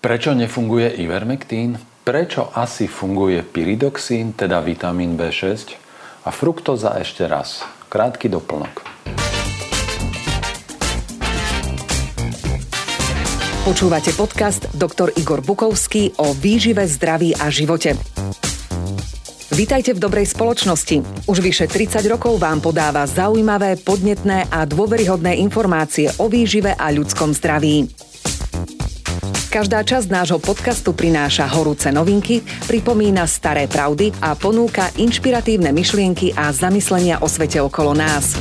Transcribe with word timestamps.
Prečo 0.00 0.32
nefunguje 0.32 0.96
ivermektín? 1.04 1.76
Prečo 2.08 2.48
asi 2.56 2.88
funguje 2.88 3.44
pyridoxín, 3.44 4.32
teda 4.32 4.64
vitamín 4.64 5.12
B6? 5.12 5.76
A 6.24 6.32
fruktoza 6.32 6.96
ešte 6.96 7.28
raz. 7.28 7.60
Krátky 7.92 8.32
doplnok. 8.32 8.80
Počúvate 13.68 14.16
podcast 14.16 14.72
Dr. 14.72 15.12
Igor 15.20 15.44
Bukovský 15.44 16.16
o 16.16 16.32
výžive, 16.32 16.88
zdraví 16.88 17.36
a 17.36 17.52
živote. 17.52 17.92
Vítajte 19.52 19.92
v 19.92 20.00
dobrej 20.00 20.32
spoločnosti. 20.32 21.28
Už 21.28 21.44
vyše 21.44 21.68
30 21.68 22.00
rokov 22.08 22.40
vám 22.40 22.64
podáva 22.64 23.04
zaujímavé, 23.04 23.76
podnetné 23.76 24.48
a 24.48 24.64
dôveryhodné 24.64 25.36
informácie 25.44 26.08
o 26.16 26.32
výžive 26.32 26.72
a 26.72 26.88
ľudskom 26.88 27.36
zdraví. 27.36 28.08
Každá 29.50 29.82
časť 29.82 30.14
nášho 30.14 30.38
podcastu 30.38 30.94
prináša 30.94 31.50
horúce 31.50 31.90
novinky, 31.90 32.38
pripomína 32.70 33.26
staré 33.26 33.66
pravdy 33.66 34.14
a 34.22 34.38
ponúka 34.38 34.94
inšpiratívne 34.94 35.74
myšlienky 35.74 36.30
a 36.38 36.54
zamyslenia 36.54 37.18
o 37.18 37.26
svete 37.26 37.58
okolo 37.58 37.90
nás. 37.90 38.38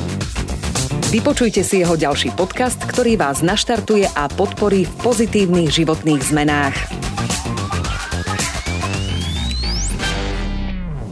Vypočujte 1.09 1.65
si 1.65 1.81
jeho 1.81 1.97
ďalší 1.97 2.37
podcast, 2.37 2.77
ktorý 2.85 3.17
vás 3.17 3.41
naštartuje 3.41 4.05
a 4.05 4.29
podporí 4.29 4.85
v 4.85 4.93
pozitívnych 5.01 5.73
životných 5.73 6.21
zmenách. 6.21 6.77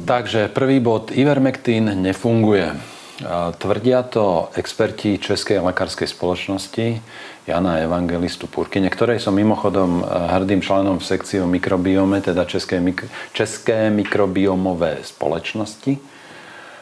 Takže 0.06 0.54
prvý 0.54 0.78
bod, 0.78 1.10
Ivermectin 1.10 1.90
nefunguje. 2.06 2.70
Tvrdia 3.58 4.06
to 4.06 4.54
experti 4.54 5.18
Českej 5.18 5.58
lekárskej 5.58 6.06
spoločnosti 6.06 7.02
Jana 7.48 7.80
Evangelistu 7.80 8.52
Purkyne, 8.52 8.92
ktorej 8.92 9.24
som 9.24 9.32
mimochodom 9.32 10.04
eh, 10.04 10.06
hrdým 10.06 10.60
členom 10.60 11.00
v 11.00 11.08
sekcii 11.08 11.40
o 11.40 11.48
mikrobiome, 11.48 12.20
teda 12.20 12.44
České, 12.44 12.84
mik- 12.84 13.08
České 13.32 13.88
mikrobiomové 13.88 15.00
spoločnosti. 15.08 16.20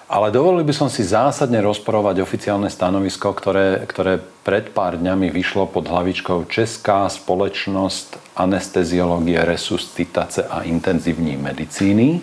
Ale 0.06 0.30
dovolil 0.30 0.62
by 0.62 0.74
som 0.74 0.90
si 0.90 1.02
zásadne 1.02 1.58
rozporovať 1.66 2.22
oficiálne 2.22 2.70
stanovisko, 2.70 3.34
ktoré, 3.34 3.90
ktoré 3.90 4.22
pred 4.22 4.70
pár 4.70 5.02
dňami 5.02 5.34
vyšlo 5.34 5.66
pod 5.66 5.90
hlavičkou 5.90 6.46
Česká 6.46 7.10
spoločnosť 7.10 8.38
anesteziológie, 8.38 9.42
resuscitace 9.42 10.46
a 10.46 10.62
intenzívní 10.62 11.38
medicíny. 11.42 12.22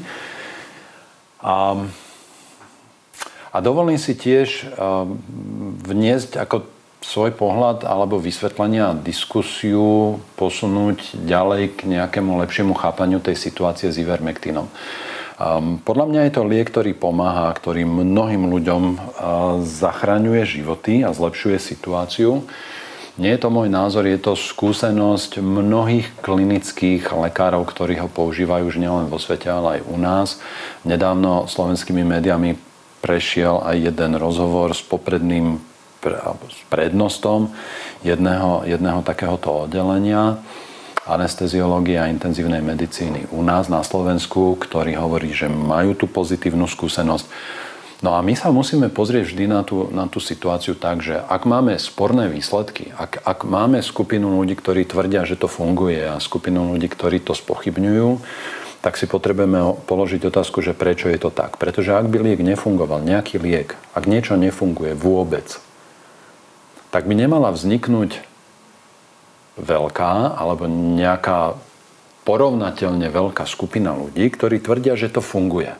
A 1.42 1.82
a 3.52 3.60
dovolím 3.60 4.00
si 4.00 4.16
tiež 4.16 4.64
ehm, 4.64 5.20
vniesť 5.84 6.40
ako 6.40 6.71
svoj 7.02 7.34
pohľad 7.34 7.82
alebo 7.82 8.22
vysvetlenia 8.22 8.94
a 8.94 8.98
diskusiu 8.98 10.22
posunúť 10.38 11.18
ďalej 11.18 11.74
k 11.74 11.80
nejakému 11.90 12.38
lepšiemu 12.46 12.72
chápaniu 12.78 13.18
tej 13.18 13.34
situácie 13.34 13.90
s 13.90 13.98
ivermektinom. 13.98 14.70
Um, 15.42 15.82
podľa 15.82 16.06
mňa 16.06 16.20
je 16.30 16.32
to 16.32 16.42
liek, 16.46 16.70
ktorý 16.70 16.94
pomáha, 16.94 17.50
ktorý 17.50 17.82
mnohým 17.82 18.46
ľuďom 18.46 18.82
zachraňuje 19.66 20.42
životy 20.46 21.02
a 21.02 21.10
zlepšuje 21.10 21.58
situáciu. 21.58 22.46
Nie 23.20 23.36
je 23.36 23.44
to 23.44 23.52
môj 23.52 23.68
názor, 23.68 24.08
je 24.08 24.16
to 24.16 24.32
skúsenosť 24.38 25.42
mnohých 25.42 26.08
klinických 26.24 27.12
lekárov, 27.12 27.68
ktorí 27.68 28.00
ho 28.00 28.08
používajú 28.08 28.72
už 28.72 28.80
nielen 28.80 29.12
vo 29.12 29.20
svete, 29.20 29.52
ale 29.52 29.78
aj 29.78 29.80
u 29.84 29.96
nás. 30.00 30.28
Nedávno 30.88 31.44
slovenskými 31.44 32.06
médiami 32.08 32.56
prešiel 33.04 33.60
aj 33.66 33.92
jeden 33.92 34.16
rozhovor 34.16 34.72
s 34.72 34.80
popredným 34.80 35.60
s 36.50 36.58
prednostom 36.66 37.54
jedného, 38.02 38.66
jedného 38.66 39.00
takéhoto 39.06 39.70
oddelenia 39.70 40.42
anesteziológie 41.02 41.98
intenzívnej 41.98 42.62
medicíny 42.62 43.26
u 43.34 43.42
nás 43.42 43.66
na 43.66 43.82
Slovensku, 43.82 44.54
ktorý 44.54 44.94
hovorí, 44.98 45.34
že 45.34 45.50
majú 45.50 45.98
tú 45.98 46.06
pozitívnu 46.06 46.70
skúsenosť. 46.70 47.26
No 48.02 48.18
a 48.18 48.22
my 48.22 48.34
sa 48.34 48.50
musíme 48.50 48.90
pozrieť 48.90 49.30
vždy 49.30 49.44
na 49.46 49.62
tú, 49.62 49.86
na 49.94 50.10
tú 50.10 50.18
situáciu 50.18 50.74
tak, 50.74 51.06
že 51.06 51.22
ak 51.22 51.46
máme 51.46 51.78
sporné 51.78 52.26
výsledky, 52.26 52.90
ak, 52.98 53.22
ak 53.22 53.46
máme 53.46 53.78
skupinu 53.78 54.42
ľudí, 54.42 54.58
ktorí 54.58 54.82
tvrdia, 54.90 55.22
že 55.22 55.38
to 55.38 55.46
funguje 55.46 56.02
a 56.02 56.18
skupinu 56.18 56.74
ľudí, 56.74 56.90
ktorí 56.90 57.22
to 57.22 57.30
spochybňujú, 57.30 58.18
tak 58.82 58.98
si 58.98 59.06
potrebujeme 59.06 59.78
položiť 59.86 60.26
otázku, 60.26 60.58
že 60.66 60.74
prečo 60.74 61.06
je 61.06 61.18
to 61.22 61.30
tak. 61.30 61.62
Pretože 61.62 61.94
ak 61.94 62.10
by 62.10 62.18
liek 62.26 62.42
nefungoval, 62.42 63.06
nejaký 63.06 63.38
liek, 63.38 63.78
ak 63.94 64.10
niečo 64.10 64.34
nefunguje 64.34 64.98
vôbec, 64.98 65.62
tak 66.92 67.08
by 67.08 67.14
nemala 67.16 67.48
vzniknúť 67.50 68.20
veľká 69.56 70.36
alebo 70.36 70.68
nejaká 70.68 71.56
porovnateľne 72.28 73.08
veľká 73.08 73.48
skupina 73.48 73.96
ľudí, 73.96 74.28
ktorí 74.28 74.62
tvrdia, 74.62 74.94
že 74.94 75.10
to 75.10 75.24
funguje. 75.24 75.74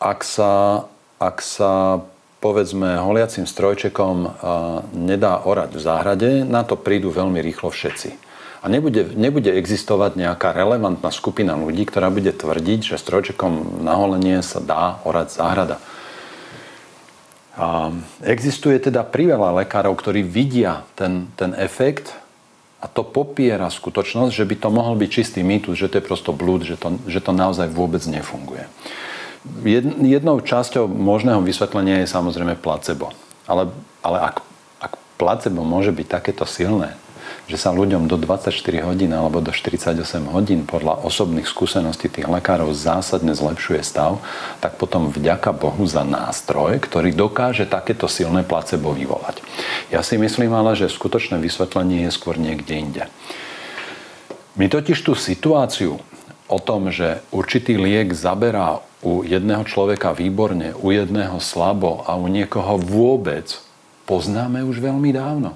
Ak 0.00 0.24
sa, 0.24 0.84
ak 1.20 1.38
sa 1.44 2.02
povedzme 2.40 3.00
holiacim 3.00 3.48
strojčekom 3.48 4.40
nedá 4.92 5.40
orať 5.44 5.70
v 5.76 5.80
záhrade, 5.80 6.30
na 6.44 6.64
to 6.64 6.76
prídu 6.80 7.12
veľmi 7.12 7.40
rýchlo 7.40 7.70
všetci. 7.72 8.18
A 8.60 8.66
nebude, 8.66 9.14
nebude 9.14 9.52
existovať 9.54 10.18
nejaká 10.18 10.50
relevantná 10.50 11.14
skupina 11.14 11.54
ľudí, 11.54 11.86
ktorá 11.86 12.10
bude 12.10 12.34
tvrdiť, 12.34 12.80
že 12.82 12.96
strojčekom 12.98 13.84
na 13.84 13.94
holenie 13.94 14.42
sa 14.42 14.58
dá 14.58 14.98
orať 15.06 15.28
záhrada. 15.38 15.76
Existuje 18.20 18.76
teda 18.76 19.00
priveľa 19.00 19.64
lekárov, 19.64 19.96
ktorí 19.96 20.20
vidia 20.20 20.84
ten, 20.92 21.32
ten 21.40 21.56
efekt 21.56 22.12
a 22.84 22.86
to 22.86 23.00
popiera 23.00 23.72
skutočnosť, 23.72 24.32
že 24.36 24.44
by 24.44 24.56
to 24.60 24.68
mohol 24.68 24.94
byť 25.00 25.08
čistý 25.08 25.40
mýtus, 25.40 25.80
že 25.80 25.88
to 25.88 25.96
je 25.96 26.04
prosto 26.04 26.36
blúd, 26.36 26.68
že 26.68 26.76
to, 26.76 27.00
že 27.08 27.24
to 27.24 27.32
naozaj 27.32 27.72
vôbec 27.72 28.04
nefunguje. 28.04 28.68
Jednou 30.04 30.42
časťou 30.44 30.84
možného 30.84 31.40
vysvetlenia 31.40 32.04
je 32.04 32.12
samozrejme 32.12 32.60
placebo. 32.60 33.16
Ale, 33.48 33.72
ale 34.04 34.18
ak, 34.20 34.36
ak 34.82 34.92
placebo 35.16 35.64
môže 35.64 35.94
byť 35.96 36.06
takéto 36.12 36.44
silné, 36.44 36.98
že 37.46 37.54
sa 37.54 37.70
ľuďom 37.70 38.10
do 38.10 38.18
24 38.18 38.50
hodín 38.82 39.14
alebo 39.14 39.38
do 39.38 39.54
48 39.54 39.94
hodín 40.34 40.66
podľa 40.66 41.06
osobných 41.06 41.46
skúseností 41.46 42.10
tých 42.10 42.26
lekárov 42.26 42.74
zásadne 42.74 43.30
zlepšuje 43.38 43.86
stav, 43.86 44.18
tak 44.58 44.74
potom 44.82 45.14
vďaka 45.14 45.54
Bohu 45.54 45.86
za 45.86 46.02
nástroj, 46.02 46.82
ktorý 46.82 47.14
dokáže 47.14 47.70
takéto 47.70 48.10
silné 48.10 48.42
placebo 48.42 48.90
vyvolať. 48.90 49.46
Ja 49.94 50.02
si 50.02 50.18
myslím 50.18 50.50
ale, 50.58 50.74
že 50.74 50.90
skutočné 50.90 51.38
vysvetlenie 51.38 52.10
je 52.10 52.10
skôr 52.10 52.34
niekde 52.34 52.74
inde. 52.74 53.04
My 54.58 54.66
totiž 54.66 54.98
tú 55.06 55.14
situáciu 55.14 56.02
o 56.50 56.58
tom, 56.58 56.90
že 56.90 57.22
určitý 57.30 57.78
liek 57.78 58.10
zaberá 58.10 58.82
u 59.06 59.22
jedného 59.22 59.62
človeka 59.62 60.10
výborne, 60.10 60.74
u 60.74 60.90
jedného 60.90 61.38
slabo 61.38 62.02
a 62.10 62.18
u 62.18 62.26
niekoho 62.26 62.74
vôbec, 62.80 63.62
poznáme 64.08 64.66
už 64.66 64.82
veľmi 64.82 65.14
dávno. 65.14 65.54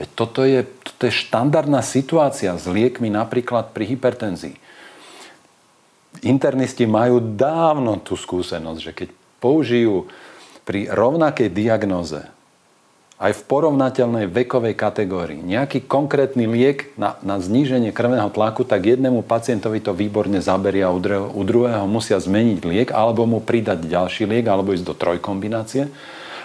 Veď 0.00 0.08
toto 0.16 0.48
je, 0.48 0.64
toto 0.64 1.02
je 1.04 1.12
štandardná 1.12 1.84
situácia 1.84 2.56
s 2.56 2.64
liekmi 2.64 3.12
napríklad 3.12 3.76
pri 3.76 3.84
hypertenzii. 3.84 4.56
Internisti 6.24 6.88
majú 6.88 7.20
dávno 7.20 8.00
tú 8.00 8.16
skúsenosť, 8.16 8.80
že 8.80 8.92
keď 8.96 9.08
použijú 9.44 10.08
pri 10.64 10.88
rovnakej 10.88 11.52
diagnoze 11.52 12.32
aj 13.20 13.36
v 13.36 13.42
porovnateľnej 13.52 14.32
vekovej 14.32 14.72
kategórii 14.72 15.44
nejaký 15.44 15.84
konkrétny 15.84 16.48
liek 16.48 16.88
na, 16.96 17.20
na 17.20 17.36
zníženie 17.36 17.92
krvného 17.92 18.32
tlaku, 18.32 18.64
tak 18.64 18.88
jednému 18.88 19.20
pacientovi 19.20 19.84
to 19.84 19.92
výborne 19.92 20.40
zaberia, 20.40 20.88
u 20.88 20.96
druhého, 20.96 21.28
u 21.28 21.42
druhého 21.44 21.84
musia 21.84 22.16
zmeniť 22.16 22.64
liek 22.64 22.88
alebo 22.88 23.28
mu 23.28 23.44
pridať 23.44 23.84
ďalší 23.84 24.24
liek 24.24 24.48
alebo 24.48 24.72
ísť 24.72 24.88
do 24.88 24.96
trojkombinácie. 24.96 25.92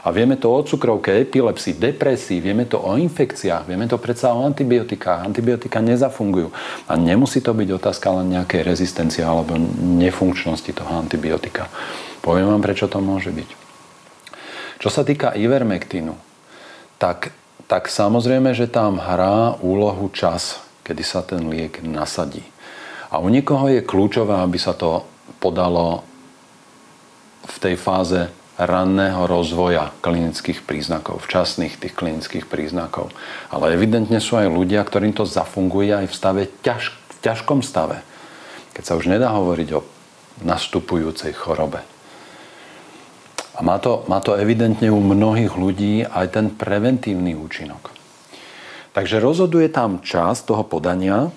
A 0.06 0.14
vieme 0.14 0.38
to 0.38 0.54
o 0.54 0.62
cukrovke, 0.62 1.10
epilepsii, 1.26 1.82
depresii, 1.82 2.38
vieme 2.38 2.70
to 2.70 2.78
o 2.78 2.94
infekciách, 2.94 3.66
vieme 3.66 3.90
to 3.90 3.98
predsa 3.98 4.38
o 4.38 4.46
antibiotikách. 4.46 5.26
Antibiotika 5.26 5.82
nezafungujú. 5.82 6.54
A 6.86 6.94
nemusí 6.94 7.42
to 7.42 7.58
byť 7.58 7.70
otázka 7.74 8.14
len 8.22 8.38
nejakej 8.38 8.62
rezistencie 8.62 9.26
alebo 9.26 9.58
nefunkčnosti 9.82 10.70
toho 10.78 10.94
antibiotika. 11.02 11.74
Poviem 12.22 12.54
vám, 12.54 12.62
prečo 12.62 12.86
to 12.86 13.02
môže 13.02 13.34
byť. 13.34 13.50
Čo 14.78 14.90
sa 14.94 15.02
týka 15.02 15.34
ivermektínu, 15.34 16.14
tak, 17.02 17.34
tak 17.66 17.90
samozrejme, 17.90 18.54
že 18.54 18.70
tam 18.70 19.02
hrá 19.02 19.58
úlohu 19.58 20.14
čas, 20.14 20.62
kedy 20.86 21.02
sa 21.02 21.26
ten 21.26 21.50
liek 21.50 21.82
nasadí. 21.82 22.46
A 23.10 23.18
u 23.18 23.34
niekoho 23.34 23.74
je 23.74 23.82
kľúčové, 23.82 24.38
aby 24.38 24.62
sa 24.62 24.78
to 24.78 25.02
podalo 25.42 26.06
v 27.50 27.58
tej 27.58 27.74
fáze 27.74 28.30
ranného 28.56 29.28
rozvoja 29.28 29.92
klinických 30.00 30.64
príznakov, 30.64 31.24
včasných 31.28 31.76
tých 31.76 31.94
klinických 31.96 32.48
príznakov. 32.48 33.12
Ale 33.52 33.76
evidentne 33.76 34.24
sú 34.24 34.40
aj 34.40 34.48
ľudia, 34.48 34.80
ktorým 34.84 35.12
to 35.12 35.28
zafunguje 35.28 35.92
aj 35.92 36.08
v 36.08 36.16
stave 36.16 36.42
ťaž, 36.64 36.96
v 36.96 37.16
ťažkom 37.20 37.60
stave. 37.60 38.00
Keď 38.72 38.84
sa 38.84 38.96
už 38.96 39.12
nedá 39.12 39.32
hovoriť 39.36 39.70
o 39.76 39.84
nastupujúcej 40.44 41.36
chorobe. 41.36 41.84
A 43.56 43.64
má 43.64 43.80
to, 43.80 44.04
má 44.12 44.20
to 44.20 44.36
evidentne 44.36 44.92
u 44.92 45.00
mnohých 45.00 45.56
ľudí 45.56 46.04
aj 46.04 46.36
ten 46.36 46.52
preventívny 46.52 47.36
účinok. 47.40 47.92
Takže 48.92 49.24
rozhoduje 49.24 49.68
tam 49.72 50.04
čas 50.04 50.44
toho 50.44 50.64
podania, 50.64 51.32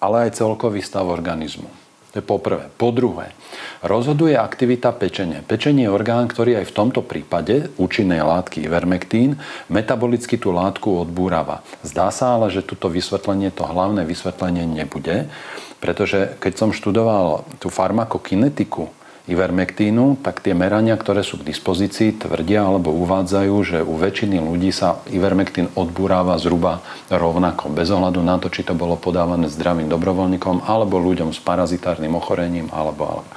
ale 0.00 0.28
aj 0.28 0.40
celkový 0.40 0.80
stav 0.84 1.08
organizmu. 1.08 1.85
To 2.16 2.24
je 2.24 2.32
poprvé. 2.32 2.72
Po 2.80 2.96
druhé, 2.96 3.36
rozhoduje 3.84 4.40
aktivita 4.40 4.88
pečenia. 4.96 5.44
Pečenie 5.44 5.84
je 5.84 5.92
orgán, 5.92 6.24
ktorý 6.32 6.64
aj 6.64 6.72
v 6.72 6.76
tomto 6.80 7.04
prípade 7.04 7.68
účinnej 7.76 8.24
látky 8.24 8.64
ivermektín 8.64 9.36
metabolicky 9.68 10.40
tú 10.40 10.48
látku 10.48 11.04
odbúrava. 11.04 11.60
Zdá 11.84 12.08
sa 12.08 12.40
ale, 12.40 12.48
že 12.48 12.64
toto 12.64 12.88
vysvetlenie, 12.88 13.52
to 13.52 13.68
hlavné 13.68 14.08
vysvetlenie 14.08 14.64
nebude, 14.64 15.28
pretože 15.76 16.40
keď 16.40 16.52
som 16.56 16.72
študoval 16.72 17.44
tú 17.60 17.68
farmakokinetiku 17.68 18.95
ivermektínu, 19.26 20.22
tak 20.22 20.38
tie 20.38 20.54
merania, 20.54 20.94
ktoré 20.94 21.26
sú 21.26 21.42
k 21.42 21.50
dispozícii, 21.50 22.14
tvrdia 22.14 22.62
alebo 22.62 22.94
uvádzajú, 22.94 23.54
že 23.66 23.78
u 23.82 23.98
väčšiny 23.98 24.38
ľudí 24.38 24.70
sa 24.70 25.02
ivermektín 25.10 25.70
odburáva 25.74 26.38
zhruba 26.38 26.82
rovnako, 27.10 27.74
bez 27.74 27.90
ohľadu 27.90 28.22
na 28.22 28.38
to, 28.38 28.46
či 28.50 28.62
to 28.62 28.78
bolo 28.78 28.94
podávané 28.94 29.50
zdravým 29.50 29.90
dobrovoľníkom 29.90 30.62
alebo 30.62 31.02
ľuďom 31.02 31.34
s 31.34 31.42
parazitárnym 31.42 32.14
ochorením 32.14 32.70
alebo, 32.70 33.02
alebo. 33.18 33.30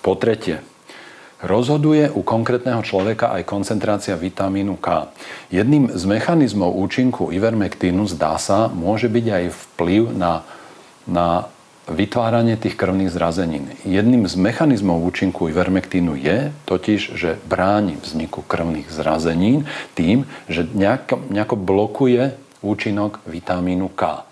Po 0.00 0.16
tretie, 0.16 0.64
rozhoduje 1.44 2.08
u 2.08 2.24
konkrétneho 2.24 2.80
človeka 2.80 3.36
aj 3.36 3.44
koncentrácia 3.44 4.16
vitamínu 4.16 4.80
K. 4.80 5.12
Jedným 5.52 5.92
z 5.92 6.02
mechanizmov 6.08 6.72
účinku 6.80 7.28
ivermektínu 7.28 8.08
zdá 8.08 8.40
sa, 8.40 8.72
môže 8.72 9.12
byť 9.12 9.26
aj 9.28 9.44
vplyv 9.52 10.02
na, 10.16 10.40
na 11.04 11.52
vytváranie 11.84 12.56
tých 12.56 12.80
krvných 12.80 13.12
zrazenín. 13.12 13.68
Jedným 13.84 14.24
z 14.24 14.40
mechanizmov 14.40 15.04
účinku 15.04 15.52
ivermektínu 15.52 16.16
je 16.16 16.48
totiž, 16.64 17.12
že 17.12 17.36
bráni 17.44 18.00
vzniku 18.00 18.40
krvných 18.40 18.88
zrazenín 18.88 19.68
tým, 19.92 20.24
že 20.48 20.64
nejako, 20.64 21.28
nejako 21.28 21.56
blokuje 21.60 22.22
účinok 22.64 23.20
vitamínu 23.28 23.92
K. 23.92 24.24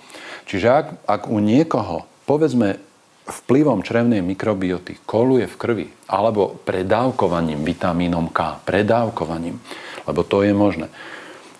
Čiže 0.48 0.68
ak, 0.68 0.86
ak 1.04 1.22
u 1.28 1.38
niekoho, 1.44 2.08
povedzme, 2.24 2.80
vplyvom 3.22 3.86
črevnej 3.86 4.24
mikrobioty 4.24 4.98
koluje 5.06 5.46
v 5.46 5.56
krvi 5.60 5.86
alebo 6.10 6.58
predávkovaním 6.66 7.62
vitamínom 7.62 8.32
K, 8.32 8.58
predávkovaním, 8.66 9.60
lebo 10.08 10.20
to 10.26 10.42
je 10.42 10.50
možné, 10.50 10.90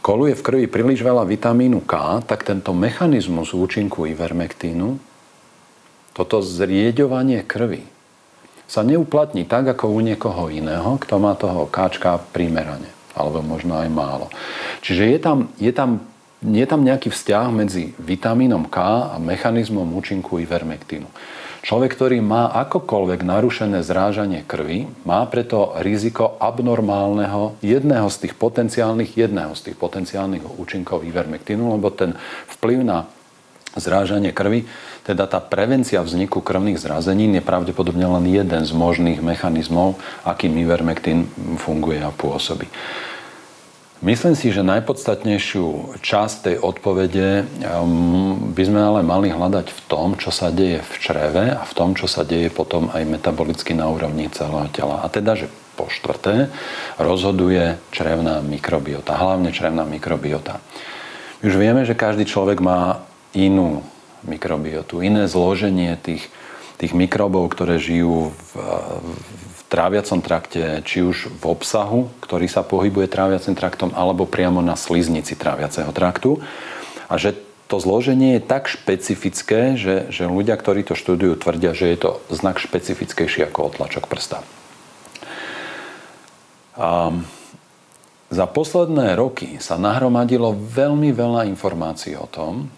koluje 0.02 0.34
v 0.34 0.42
krvi 0.42 0.64
príliš 0.66 1.04
veľa 1.04 1.22
vitamínu 1.28 1.84
K, 1.86 2.24
tak 2.26 2.42
tento 2.42 2.74
mechanizmus 2.74 3.54
účinku 3.54 4.10
ivermektínu 4.10 5.11
toto 6.12 6.44
zrieďovanie 6.44 7.40
krvi 7.44 7.88
sa 8.68 8.80
neuplatní 8.80 9.44
tak, 9.44 9.68
ako 9.68 9.92
u 9.92 10.00
niekoho 10.00 10.48
iného, 10.48 10.96
kto 10.96 11.20
má 11.20 11.36
toho 11.36 11.68
káčka 11.68 12.16
primerane. 12.32 12.88
Alebo 13.12 13.44
možno 13.44 13.76
aj 13.76 13.92
málo. 13.92 14.32
Čiže 14.80 15.12
je 15.12 15.18
tam, 15.20 15.38
je 15.60 15.68
tam, 15.68 16.00
je 16.40 16.64
tam 16.64 16.80
nejaký 16.80 17.12
vzťah 17.12 17.52
medzi 17.52 17.92
vitamínom 18.00 18.64
K 18.72 18.76
a 19.12 19.16
mechanizmom 19.20 19.84
účinku 19.92 20.40
ivermektínu. 20.40 21.04
Človek, 21.62 21.94
ktorý 21.94 22.18
má 22.24 22.50
akokoľvek 22.64 23.22
narušené 23.22 23.86
zrážanie 23.86 24.42
krvi, 24.42 24.90
má 25.04 25.22
preto 25.30 25.76
riziko 25.78 26.34
abnormálneho 26.40 27.54
jedného 27.62 28.08
z 28.10 28.26
tých 28.26 28.34
potenciálnych, 28.34 29.14
jedného 29.14 29.52
z 29.54 29.70
tých 29.70 29.76
potenciálnych 29.78 30.42
účinkov 30.58 31.06
ivermektínu, 31.06 31.76
lebo 31.78 31.92
ten 31.92 32.18
vplyv 32.58 32.82
na 32.82 33.06
zrážanie 33.76 34.32
krvi 34.34 34.68
teda 35.02 35.26
tá 35.26 35.42
prevencia 35.42 35.98
vzniku 35.98 36.38
krvných 36.38 36.78
zrazenín 36.78 37.34
je 37.34 37.42
pravdepodobne 37.42 38.06
len 38.06 38.24
jeden 38.30 38.62
z 38.62 38.70
možných 38.70 39.18
mechanizmov, 39.18 39.98
akým 40.22 40.54
ivermektín 40.62 41.26
funguje 41.58 41.98
a 41.98 42.14
pôsobí. 42.14 42.70
Myslím 44.02 44.34
si, 44.34 44.50
že 44.50 44.66
najpodstatnejšiu 44.66 45.98
časť 46.02 46.36
tej 46.42 46.56
odpovede 46.58 47.46
um, 47.62 48.50
by 48.50 48.62
sme 48.66 48.82
ale 48.82 49.00
mali 49.06 49.30
hľadať 49.30 49.70
v 49.70 49.80
tom, 49.86 50.18
čo 50.18 50.34
sa 50.34 50.50
deje 50.50 50.82
v 50.82 50.94
čreve 50.98 51.54
a 51.54 51.62
v 51.62 51.72
tom, 51.74 51.94
čo 51.94 52.10
sa 52.10 52.26
deje 52.26 52.50
potom 52.50 52.90
aj 52.90 53.06
metabolicky 53.06 53.78
na 53.78 53.86
úrovni 53.86 54.26
celého 54.34 54.66
tela. 54.74 55.02
A 55.02 55.06
teda, 55.06 55.38
že 55.38 55.46
po 55.78 55.86
štvrté 55.86 56.50
rozhoduje 56.98 57.78
črevná 57.94 58.42
mikrobiota, 58.42 59.14
hlavne 59.14 59.54
črevná 59.54 59.86
mikrobiota. 59.86 60.58
Už 61.46 61.54
vieme, 61.54 61.86
že 61.86 61.94
každý 61.94 62.26
človek 62.26 62.58
má 62.58 63.06
inú 63.32 63.84
mikrobiotu, 64.22 65.02
iné 65.02 65.26
zloženie 65.26 65.98
tých, 65.98 66.30
tých 66.78 66.92
mikrobov, 66.94 67.50
ktoré 67.50 67.76
žijú 67.82 68.30
v, 68.30 68.52
v 69.50 69.60
tráviacom 69.66 70.20
trakte, 70.22 70.84
či 70.86 71.02
už 71.02 71.32
v 71.32 71.44
obsahu, 71.48 72.12
ktorý 72.22 72.46
sa 72.46 72.62
pohybuje 72.62 73.10
tráviacim 73.10 73.56
traktom, 73.56 73.90
alebo 73.96 74.28
priamo 74.28 74.62
na 74.62 74.78
sliznici 74.78 75.34
tráviaceho 75.34 75.90
traktu. 75.90 76.38
A 77.10 77.18
že 77.18 77.34
to 77.72 77.80
zloženie 77.80 78.36
je 78.36 78.44
tak 78.44 78.68
špecifické, 78.68 79.80
že, 79.80 80.12
že 80.12 80.28
ľudia, 80.28 80.60
ktorí 80.60 80.84
to 80.84 80.92
študujú, 80.92 81.40
tvrdia, 81.40 81.72
že 81.72 81.88
je 81.88 81.98
to 81.98 82.10
znak 82.28 82.60
špecifickejší 82.60 83.48
ako 83.48 83.72
otlačok 83.72 84.12
prsta. 84.12 84.44
A 86.76 87.16
za 88.32 88.46
posledné 88.48 89.16
roky 89.16 89.56
sa 89.60 89.80
nahromadilo 89.80 90.52
veľmi 90.52 91.12
veľa 91.16 91.48
informácií 91.48 92.16
o 92.16 92.28
tom, 92.28 92.68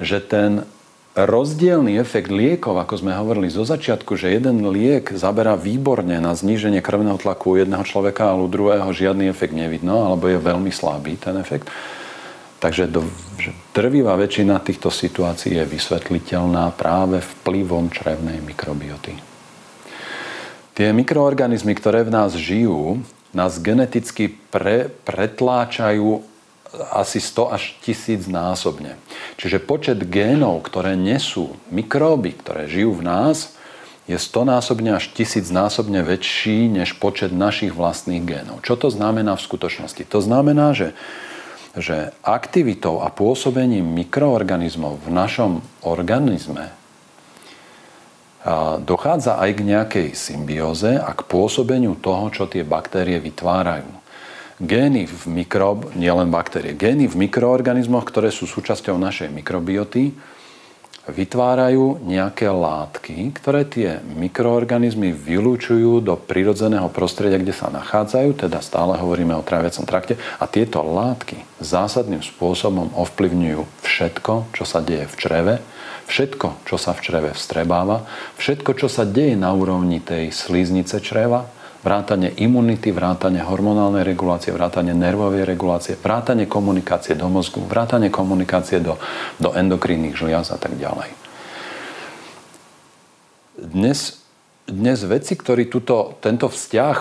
že 0.00 0.18
ten 0.24 0.64
rozdielný 1.14 1.98
efekt 2.00 2.30
liekov, 2.30 2.78
ako 2.80 3.04
sme 3.04 3.12
hovorili 3.12 3.50
zo 3.50 3.66
začiatku, 3.66 4.14
že 4.14 4.32
jeden 4.32 4.64
liek 4.70 5.10
zaberá 5.12 5.58
výborne 5.58 6.16
na 6.22 6.32
zníženie 6.32 6.80
krvného 6.80 7.18
tlaku 7.18 7.54
u 7.54 7.60
jedného 7.60 7.84
človeka, 7.84 8.32
ale 8.32 8.46
u 8.46 8.48
druhého 8.48 8.88
žiadny 8.88 9.28
efekt 9.28 9.52
nevidno, 9.52 10.06
alebo 10.06 10.30
je 10.30 10.38
veľmi 10.38 10.70
slabý 10.70 11.18
ten 11.18 11.36
efekt. 11.36 11.68
Takže 12.60 12.92
do, 12.92 13.08
že 13.40 13.56
drvivá 13.72 14.20
väčšina 14.20 14.60
týchto 14.60 14.92
situácií 14.92 15.56
je 15.56 15.64
vysvetliteľná 15.64 16.68
práve 16.76 17.24
vplyvom 17.24 17.88
črevnej 17.88 18.44
mikrobioty. 18.44 19.16
Tie 20.76 20.88
mikroorganizmy, 20.92 21.72
ktoré 21.76 22.04
v 22.04 22.12
nás 22.12 22.36
žijú, 22.36 23.00
nás 23.32 23.58
geneticky 23.58 24.32
pre, 24.52 24.92
pretláčajú 25.04 26.20
asi 26.74 27.18
100 27.18 27.54
až 27.54 27.62
1000 27.82 28.30
násobne. 28.30 28.94
Čiže 29.36 29.58
počet 29.58 29.98
génov, 30.06 30.62
ktoré 30.62 30.94
nesú 30.94 31.58
mikróby, 31.74 32.38
ktoré 32.38 32.70
žijú 32.70 33.02
v 33.02 33.06
nás, 33.06 33.58
je 34.06 34.18
100 34.18 34.42
násobne 34.46 34.90
až 34.94 35.10
1000 35.14 35.50
násobne 35.50 36.02
väčší 36.02 36.70
než 36.70 36.98
počet 36.98 37.30
našich 37.30 37.74
vlastných 37.74 38.22
génov. 38.22 38.62
Čo 38.62 38.78
to 38.78 38.88
znamená 38.90 39.38
v 39.38 39.46
skutočnosti? 39.46 40.02
To 40.10 40.18
znamená, 40.18 40.74
že, 40.74 40.98
že 41.78 42.10
aktivitou 42.26 43.02
a 43.02 43.10
pôsobením 43.10 43.86
mikroorganizmov 43.86 44.98
v 45.06 45.08
našom 45.14 45.52
organizme 45.86 46.74
dochádza 48.82 49.36
aj 49.36 49.50
k 49.52 49.60
nejakej 49.68 50.08
symbióze 50.16 50.96
a 50.96 51.12
k 51.12 51.20
pôsobeniu 51.28 51.92
toho, 52.00 52.32
čo 52.32 52.48
tie 52.48 52.64
baktérie 52.64 53.20
vytvárajú 53.20 53.99
gény 54.60 55.08
v 55.08 55.42
mikrob, 55.42 55.96
nielen 55.96 56.28
baktérie, 56.28 56.76
gény 56.76 57.08
v 57.08 57.16
mikroorganizmoch, 57.26 58.04
ktoré 58.04 58.28
sú 58.28 58.44
súčasťou 58.44 59.00
našej 59.00 59.32
mikrobioty, 59.32 60.12
vytvárajú 61.08 62.04
nejaké 62.06 62.46
látky, 62.52 63.34
ktoré 63.34 63.66
tie 63.66 63.98
mikroorganizmy 64.04 65.16
vylúčujú 65.16 66.04
do 66.04 66.14
prirodzeného 66.14 66.86
prostredia, 66.92 67.40
kde 67.40 67.56
sa 67.56 67.72
nachádzajú, 67.72 68.46
teda 68.46 68.60
stále 68.60 69.00
hovoríme 69.00 69.34
o 69.34 69.42
tráviacom 69.42 69.88
trakte, 69.88 70.20
a 70.38 70.44
tieto 70.46 70.84
látky 70.84 71.40
zásadným 71.58 72.22
spôsobom 72.22 72.94
ovplyvňujú 72.94 73.62
všetko, 73.82 74.54
čo 74.54 74.64
sa 74.68 74.84
deje 74.84 75.08
v 75.08 75.14
čreve, 75.16 75.54
všetko, 76.06 76.68
čo 76.68 76.76
sa 76.76 76.92
v 76.92 77.00
čreve 77.00 77.30
vstrebáva, 77.32 78.06
všetko, 78.38 78.70
čo 78.76 78.86
sa 78.92 79.08
deje 79.08 79.34
na 79.34 79.50
úrovni 79.56 80.04
tej 80.04 80.30
sliznice 80.30 81.00
čreva, 81.00 81.48
vrátanie 81.80 82.36
imunity, 82.36 82.92
vrátanie 82.92 83.40
hormonálnej 83.40 84.04
regulácie, 84.04 84.52
vrátanie 84.52 84.92
nervovej 84.92 85.48
regulácie, 85.48 85.96
vrátanie 85.96 86.44
komunikácie 86.44 87.16
do 87.16 87.32
mozgu, 87.32 87.64
vrátanie 87.64 88.12
komunikácie 88.12 88.84
do, 88.84 89.00
do 89.40 89.56
endokrinných 89.56 90.16
žliaz 90.16 90.52
a 90.52 90.60
tak 90.60 90.76
ďalej. 90.76 91.08
Dnes, 93.60 94.20
dnes 94.68 94.98
veci, 95.04 95.36
ktorí 95.36 95.68
tuto, 95.72 96.16
tento 96.20 96.48
vzťah 96.48 96.98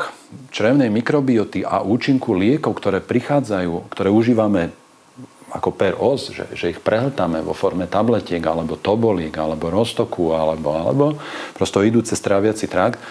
črevnej 0.52 0.88
mikrobioty 0.92 1.64
a 1.64 1.84
účinku 1.84 2.36
liekov, 2.36 2.80
ktoré 2.80 3.04
prichádzajú, 3.04 3.92
ktoré 3.92 4.10
užívame 4.12 4.72
ako 5.50 5.70
per 5.74 5.98
os, 5.98 6.30
že, 6.30 6.46
že 6.54 6.70
ich 6.70 6.80
prehltáme 6.80 7.42
vo 7.42 7.58
forme 7.58 7.90
tabletiek, 7.90 8.42
alebo 8.46 8.78
toboliek, 8.78 9.34
alebo 9.34 9.74
roztoku, 9.74 10.38
alebo, 10.38 10.78
alebo 10.78 11.06
prosto 11.58 11.82
idú 11.82 12.06
cez 12.06 12.22
tráviaci 12.22 12.70
trakt, 12.70 13.02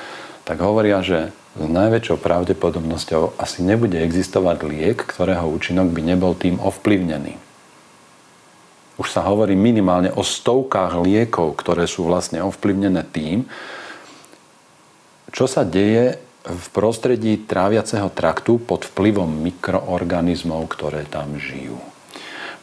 tak 0.48 0.64
hovoria, 0.64 1.04
že 1.04 1.28
s 1.60 1.66
najväčšou 1.68 2.24
pravdepodobnosťou 2.24 3.36
asi 3.36 3.60
nebude 3.60 4.00
existovať 4.00 4.64
liek, 4.64 4.96
ktorého 4.96 5.44
účinok 5.44 5.92
by 5.92 6.00
nebol 6.00 6.32
tým 6.32 6.56
ovplyvnený. 6.56 7.36
Už 8.96 9.12
sa 9.12 9.22
hovorí 9.28 9.52
minimálne 9.54 10.08
o 10.16 10.24
stovkách 10.24 11.04
liekov, 11.04 11.52
ktoré 11.60 11.84
sú 11.84 12.08
vlastne 12.08 12.40
ovplyvnené 12.40 13.04
tým, 13.12 13.44
čo 15.28 15.44
sa 15.44 15.68
deje 15.68 16.16
v 16.48 16.64
prostredí 16.72 17.36
tráviaceho 17.44 18.08
traktu 18.08 18.56
pod 18.56 18.88
vplyvom 18.88 19.28
mikroorganizmov, 19.28 20.64
ktoré 20.72 21.04
tam 21.04 21.36
žijú. 21.36 21.76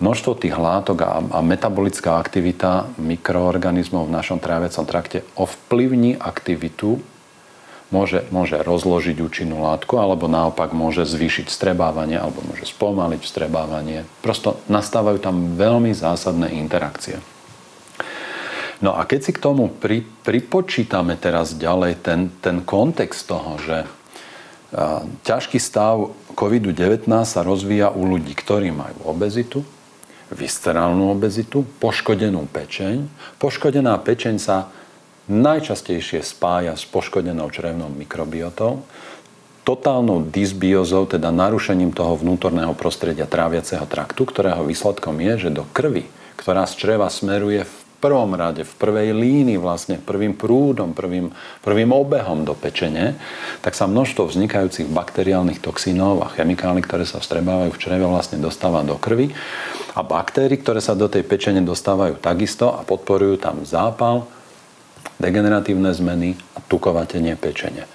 množstvo 0.01 0.35
tých 0.35 0.57
látok 0.57 1.05
a, 1.05 1.39
metabolická 1.39 2.17
aktivita 2.17 2.89
mikroorganizmov 2.97 4.09
v 4.09 4.15
našom 4.17 4.41
tráviacom 4.41 4.83
trakte 4.89 5.21
ovplyvní 5.37 6.17
aktivitu, 6.19 6.99
môže, 7.95 8.27
môže 8.35 8.59
rozložiť 8.59 9.23
účinnú 9.23 9.63
látku, 9.63 9.95
alebo 9.95 10.27
naopak 10.27 10.75
môže 10.75 11.07
zvýšiť 11.07 11.47
strebávanie, 11.47 12.19
alebo 12.19 12.43
môže 12.43 12.67
spomaliť 12.67 13.23
strebávanie. 13.23 14.03
Prosto 14.19 14.59
nastávajú 14.67 15.23
tam 15.23 15.55
veľmi 15.55 15.95
zásadné 15.95 16.51
interakcie. 16.59 17.23
No 18.83 18.91
a 18.99 19.07
keď 19.07 19.19
si 19.23 19.31
k 19.31 19.39
tomu 19.39 19.71
pri, 19.71 20.03
pripočítame 20.27 21.15
teraz 21.15 21.55
ďalej 21.55 22.03
ten, 22.03 22.27
ten 22.43 22.59
kontext 22.59 23.31
toho, 23.31 23.55
že 23.63 23.87
ťažký 25.23 25.55
stav 25.55 26.11
COVID-19 26.35 27.07
sa 27.23 27.39
rozvíja 27.47 27.95
u 27.95 28.03
ľudí, 28.03 28.35
ktorí 28.35 28.75
majú 28.75 29.07
obezitu, 29.07 29.63
viscerálnu 30.35 31.15
obezitu, 31.15 31.63
poškodenú 31.79 32.43
pečeň. 32.51 33.07
Poškodená 33.39 33.95
pečeň 34.03 34.35
sa 34.41 34.67
najčastejšie 35.25 36.21
spája 36.21 36.77
s 36.77 36.85
poškodenou 36.85 37.49
črevnou 37.49 37.89
mikrobiotou, 37.89 38.85
totálnou 39.65 40.29
dysbiozou, 40.29 41.09
teda 41.09 41.33
narušením 41.33 41.89
toho 41.89 42.13
vnútorného 42.13 42.77
prostredia 42.77 43.25
tráviaceho 43.25 43.83
traktu, 43.89 44.21
ktorého 44.29 44.61
výsledkom 44.61 45.17
je, 45.17 45.49
že 45.49 45.57
do 45.57 45.65
krvi, 45.73 46.05
ktorá 46.37 46.69
z 46.69 46.77
čreva 46.77 47.09
smeruje 47.09 47.65
v 47.65 47.75
prvom 47.97 48.37
rade, 48.37 48.61
v 48.61 48.73
prvej 48.77 49.17
línii 49.17 49.57
vlastne, 49.57 49.97
prvým 49.97 50.37
prúdom, 50.37 50.93
prvým, 50.93 51.33
prvým 51.65 51.89
obehom 51.89 52.45
do 52.45 52.53
pečene, 52.53 53.17
tak 53.65 53.73
sa 53.73 53.89
množstvo 53.89 54.29
vznikajúcich 54.29 54.85
bakteriálnych 54.93 55.57
toxínov 55.57 56.21
a 56.21 56.29
chemikálií, 56.29 56.85
ktoré 56.85 57.09
sa 57.09 57.17
vstrebávajú 57.17 57.73
v 57.73 57.81
čreve, 57.81 58.05
vlastne 58.05 58.37
dostáva 58.37 58.85
do 58.85 59.01
krvi. 59.01 59.33
A 59.97 60.05
baktérie, 60.05 60.61
ktoré 60.61 60.77
sa 60.85 60.93
do 60.93 61.09
tej 61.09 61.25
pečene 61.25 61.65
dostávajú 61.65 62.21
takisto 62.21 62.69
a 62.77 62.85
podporujú 62.85 63.41
tam 63.41 63.65
zápal, 63.65 64.29
degeneratívne 65.21 65.91
zmeny 65.95 66.39
a 66.57 66.59
tukovatenie 66.65 67.33
pečene. 67.39 67.87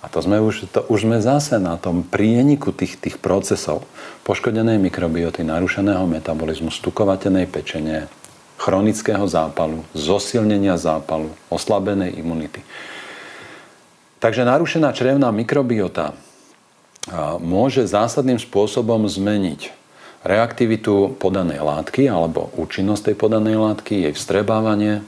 A 0.00 0.08
to 0.08 0.24
sme 0.24 0.40
už, 0.40 0.72
to 0.72 0.80
už 0.88 1.04
sme 1.04 1.20
zase 1.20 1.60
na 1.60 1.76
tom 1.76 2.00
prieniku 2.00 2.72
tých, 2.72 2.96
tých 2.96 3.20
procesov 3.20 3.84
poškodenej 4.24 4.80
mikrobioty, 4.80 5.44
narušeného 5.44 6.08
metabolizmu, 6.08 6.72
stukovatenej 6.72 7.44
pečene, 7.44 8.08
chronického 8.56 9.24
zápalu, 9.28 9.84
zosilnenia 9.92 10.80
zápalu, 10.80 11.28
oslabenej 11.52 12.16
imunity. 12.16 12.64
Takže 14.20 14.44
narušená 14.44 14.92
črevná 14.92 15.32
mikrobiota 15.32 16.12
môže 17.40 17.88
zásadným 17.88 18.36
spôsobom 18.36 19.08
zmeniť 19.08 19.72
reaktivitu 20.20 21.16
podanej 21.16 21.64
látky 21.64 22.04
alebo 22.04 22.52
účinnosť 22.60 23.12
tej 23.12 23.16
podanej 23.16 23.56
látky, 23.56 23.94
jej 24.08 24.12
vstrebávanie. 24.12 25.00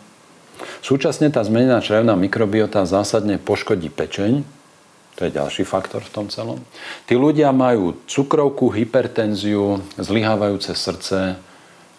Súčasne 0.83 1.31
tá 1.31 1.47
zmenená 1.47 1.79
črevná 1.79 2.19
mikrobiota 2.19 2.83
zásadne 2.83 3.39
poškodí 3.39 3.87
pečeň, 3.87 4.43
to 5.15 5.29
je 5.29 5.31
ďalší 5.31 5.63
faktor 5.63 6.03
v 6.03 6.11
tom 6.11 6.27
celom. 6.27 6.59
Tí 7.07 7.15
ľudia 7.15 7.55
majú 7.55 8.03
cukrovku, 8.11 8.75
hypertenziu, 8.75 9.79
zlyhávajúce 9.95 10.75
srdce, 10.75 11.39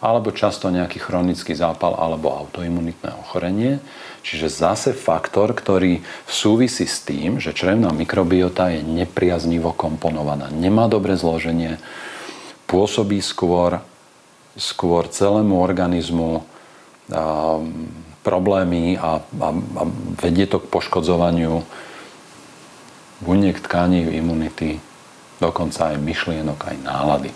alebo 0.04 0.36
často 0.36 0.68
nejaký 0.68 1.00
chronický 1.00 1.56
zápal 1.56 1.96
alebo 1.96 2.28
autoimunitné 2.28 3.16
ochorenie. 3.24 3.80
Čiže 4.20 4.52
zase 4.52 4.90
faktor, 4.92 5.56
ktorý 5.56 6.04
súvisí 6.28 6.84
s 6.84 7.00
tým, 7.00 7.40
že 7.40 7.56
črevná 7.56 7.88
mikrobiota 7.88 8.68
je 8.68 8.84
nepriaznivo 8.84 9.72
komponovaná, 9.72 10.52
nemá 10.52 10.92
dobré 10.92 11.16
zloženie, 11.16 11.80
pôsobí 12.68 13.24
skôr, 13.24 13.80
skôr 14.60 15.08
celému 15.08 15.56
organizmu 15.64 16.44
a, 17.08 17.64
problémy 18.24 18.96
a, 18.96 19.20
a, 19.20 19.48
a 19.52 19.82
vedie 20.18 20.48
to 20.48 20.58
k 20.64 20.70
poškodzovaniu 20.72 21.60
buniek, 23.20 23.60
tkaní, 23.60 24.08
imunity, 24.16 24.80
dokonca 25.38 25.92
aj 25.92 26.00
myšlienok, 26.00 26.58
aj 26.58 26.76
nálady. 26.80 27.30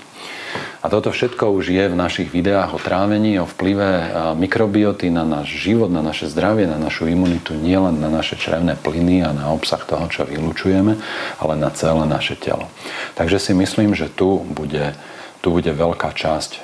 A 0.78 0.86
toto 0.86 1.10
všetko 1.10 1.58
už 1.58 1.74
je 1.74 1.84
v 1.90 1.98
našich 1.98 2.30
videách 2.30 2.78
o 2.78 2.80
trávení, 2.80 3.36
o 3.42 3.50
vplyve 3.50 4.14
mikrobioty 4.38 5.10
na 5.10 5.26
náš 5.26 5.58
život, 5.58 5.90
na 5.90 6.00
naše 6.00 6.30
zdravie, 6.30 6.70
na 6.70 6.78
našu 6.78 7.10
imunitu, 7.10 7.52
nielen 7.58 7.98
na 7.98 8.08
naše 8.08 8.38
črevné 8.38 8.78
plyny 8.78 9.26
a 9.26 9.34
na 9.34 9.50
obsah 9.50 9.82
toho, 9.82 10.06
čo 10.06 10.24
vylučujeme, 10.24 10.96
ale 11.42 11.54
na 11.58 11.68
celé 11.74 12.06
naše 12.06 12.38
telo. 12.38 12.70
Takže 13.18 13.42
si 13.42 13.52
myslím, 13.58 13.92
že 13.98 14.06
tu 14.08 14.40
bude, 14.54 14.94
tu 15.42 15.50
bude 15.50 15.68
veľká 15.68 16.14
časť 16.14 16.62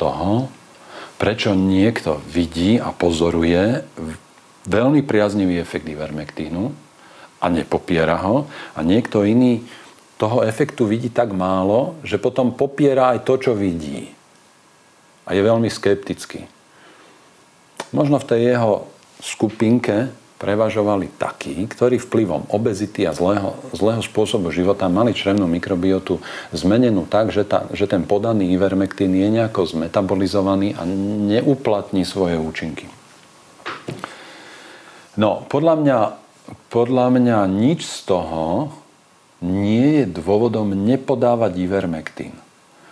toho, 0.00 0.48
prečo 1.20 1.52
niekto 1.52 2.16
vidí 2.32 2.80
a 2.80 2.96
pozoruje 2.96 3.84
veľmi 4.64 5.04
priaznivý 5.04 5.60
efekt 5.60 5.84
ivermektínu 5.84 6.72
a 7.44 7.46
nepopiera 7.52 8.16
ho 8.24 8.48
a 8.72 8.80
niekto 8.80 9.28
iný 9.28 9.60
toho 10.16 10.40
efektu 10.44 10.88
vidí 10.88 11.12
tak 11.12 11.36
málo, 11.36 12.00
že 12.04 12.20
potom 12.20 12.56
popiera 12.56 13.12
aj 13.12 13.24
to, 13.24 13.36
čo 13.36 13.52
vidí. 13.56 14.12
A 15.24 15.36
je 15.36 15.40
veľmi 15.40 15.68
skeptický. 15.68 16.44
Možno 17.92 18.20
v 18.20 18.28
tej 18.28 18.40
jeho 18.56 18.88
skupinke 19.20 20.12
prevažovali 20.40 21.12
takí, 21.20 21.52
ktorí 21.68 22.00
vplyvom 22.00 22.48
obezity 22.48 23.04
a 23.04 23.12
zlého, 23.12 23.60
zlého 23.76 24.00
spôsobu 24.00 24.48
života 24.48 24.88
mali 24.88 25.12
črevnú 25.12 25.44
mikrobiotu 25.44 26.16
zmenenú 26.56 27.04
tak, 27.04 27.28
že, 27.28 27.44
tá, 27.44 27.68
že 27.76 27.84
ten 27.84 28.08
podaný 28.08 28.48
ivermektín 28.56 29.12
je 29.12 29.28
nejako 29.28 29.68
zmetabolizovaný 29.68 30.80
a 30.80 30.88
neuplatní 31.28 32.08
svoje 32.08 32.40
účinky. 32.40 32.88
No, 35.20 35.44
podľa 35.44 35.74
mňa, 35.76 35.98
podľa 36.72 37.06
mňa 37.12 37.38
nič 37.44 37.84
z 37.84 38.08
toho 38.08 38.72
nie 39.44 40.00
je 40.00 40.04
dôvodom 40.08 40.72
nepodávať 40.72 41.52
ivermektín. 41.60 42.32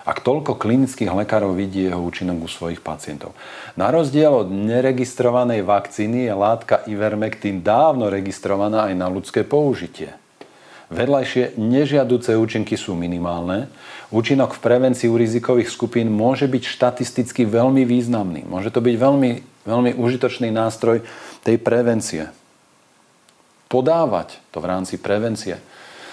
Ak 0.08 0.24
toľko 0.24 0.56
klinických 0.56 1.12
lekárov 1.12 1.52
vidí 1.52 1.84
jeho 1.84 2.00
účinok 2.00 2.40
u 2.40 2.48
svojich 2.48 2.80
pacientov. 2.80 3.36
Na 3.76 3.92
rozdiel 3.92 4.32
od 4.32 4.48
neregistrovanej 4.48 5.60
vakcíny 5.60 6.24
je 6.24 6.32
látka 6.32 6.80
ivermektín 6.88 7.60
dávno 7.60 8.08
registrovaná 8.08 8.88
aj 8.88 8.94
na 8.96 9.12
ľudské 9.12 9.44
použitie. 9.44 10.16
Vedľajšie 10.88 11.60
nežiaduce 11.60 12.32
účinky 12.40 12.80
sú 12.80 12.96
minimálne. 12.96 13.68
Účinok 14.08 14.56
v 14.56 14.64
prevencii 14.64 15.12
u 15.12 15.20
rizikových 15.20 15.68
skupín 15.68 16.08
môže 16.08 16.48
byť 16.48 16.64
štatisticky 16.64 17.44
veľmi 17.44 17.84
významný. 17.84 18.48
Môže 18.48 18.72
to 18.72 18.80
byť 18.80 18.96
veľmi, 18.96 19.30
veľmi 19.68 19.90
užitočný 20.00 20.48
nástroj 20.48 21.04
tej 21.44 21.60
prevencie. 21.60 22.32
Podávať 23.68 24.40
to 24.48 24.64
v 24.64 24.68
rámci 24.72 24.96
prevencie 24.96 25.60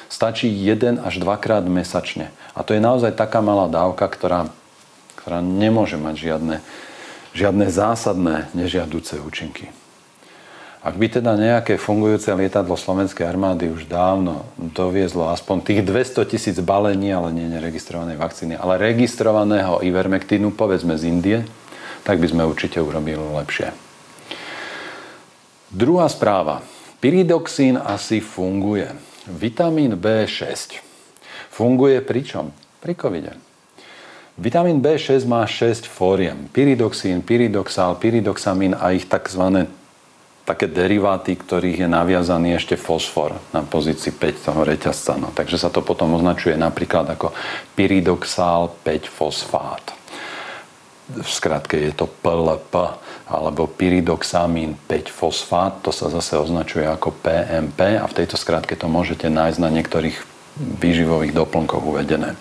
stačí 0.09 0.47
jeden 0.47 1.01
až 1.01 1.21
dvakrát 1.21 1.65
mesačne. 1.65 2.31
A 2.53 2.63
to 2.63 2.77
je 2.77 2.81
naozaj 2.81 3.13
taká 3.17 3.43
malá 3.43 3.67
dávka, 3.67 4.07
ktorá, 4.07 4.49
ktorá 5.19 5.39
nemôže 5.43 5.99
mať 5.99 6.15
žiadne, 6.15 6.55
žiadne 7.35 7.65
zásadné 7.67 8.47
nežiaduce 8.55 9.19
účinky. 9.19 9.69
Ak 10.85 11.01
by 11.01 11.17
teda 11.17 11.33
nejaké 11.33 11.81
fungujúce 11.81 12.29
lietadlo 12.29 12.77
slovenskej 12.77 13.25
armády 13.25 13.73
už 13.73 13.89
dávno 13.89 14.45
doviezlo 14.53 15.33
aspoň 15.33 15.65
tých 15.65 15.81
200 15.81 16.29
tisíc 16.29 16.57
balení, 16.61 17.09
ale 17.09 17.33
nie 17.33 17.49
neregistrovanej 17.49 18.21
vakcíny, 18.21 18.53
ale 18.53 18.77
registrovaného 18.77 19.81
ivermektínu, 19.81 20.53
povedzme 20.53 20.93
z 20.93 21.09
Indie, 21.09 21.39
tak 22.05 22.21
by 22.21 22.29
sme 22.29 22.45
určite 22.45 22.77
urobili 22.77 23.17
lepšie. 23.17 23.73
Druhá 25.73 26.05
správa. 26.05 26.61
Pyridoxín 27.01 27.81
asi 27.81 28.21
funguje. 28.21 28.93
Vitamín 29.25 29.97
B6 29.97 30.77
funguje 31.49 31.97
pri 32.05 32.21
čom? 32.21 32.45
Pri 32.77 32.93
covide. 32.93 33.33
Vitamín 34.37 34.85
B6 34.85 35.25
má 35.25 35.47
6 35.49 35.89
fóriem. 35.89 36.45
Pyridoxín, 36.53 37.25
pyridoxál, 37.25 37.97
pyridoxamín 37.97 38.77
a 38.77 38.93
ich 38.93 39.09
tzv. 39.09 39.65
také 40.45 40.69
deriváty, 40.69 41.33
ktorých 41.33 41.81
je 41.81 41.89
naviazaný 41.89 42.53
ešte 42.53 42.77
fosfor 42.77 43.33
na 43.49 43.65
pozícii 43.65 44.13
5 44.13 44.45
toho 44.51 44.61
reťazca. 44.61 45.17
No, 45.17 45.33
takže 45.33 45.57
sa 45.57 45.73
to 45.73 45.81
potom 45.81 46.13
označuje 46.13 46.53
napríklad 46.53 47.09
ako 47.17 47.33
pyridoxál 47.73 48.69
5 48.85 49.09
fosfát. 49.09 49.85
V 51.09 51.25
skratke 51.25 51.81
je 51.81 51.97
to 51.97 52.05
PLP 52.05 53.04
alebo 53.25 53.65
pyridoxamín 53.65 54.77
5-fosfát, 54.85 55.81
to 55.81 55.89
sa 55.89 56.13
zase 56.13 56.37
označuje 56.37 56.85
ako 56.85 57.09
PMP 57.25 57.97
a 57.97 58.05
v 58.05 58.17
tejto 58.21 58.37
skratke 58.37 58.77
to 58.77 58.85
môžete 58.85 59.25
nájsť 59.29 59.59
na 59.61 59.69
niektorých 59.73 60.17
výživových 60.55 61.33
doplnkoch 61.33 61.83
uvedené. 61.83 62.37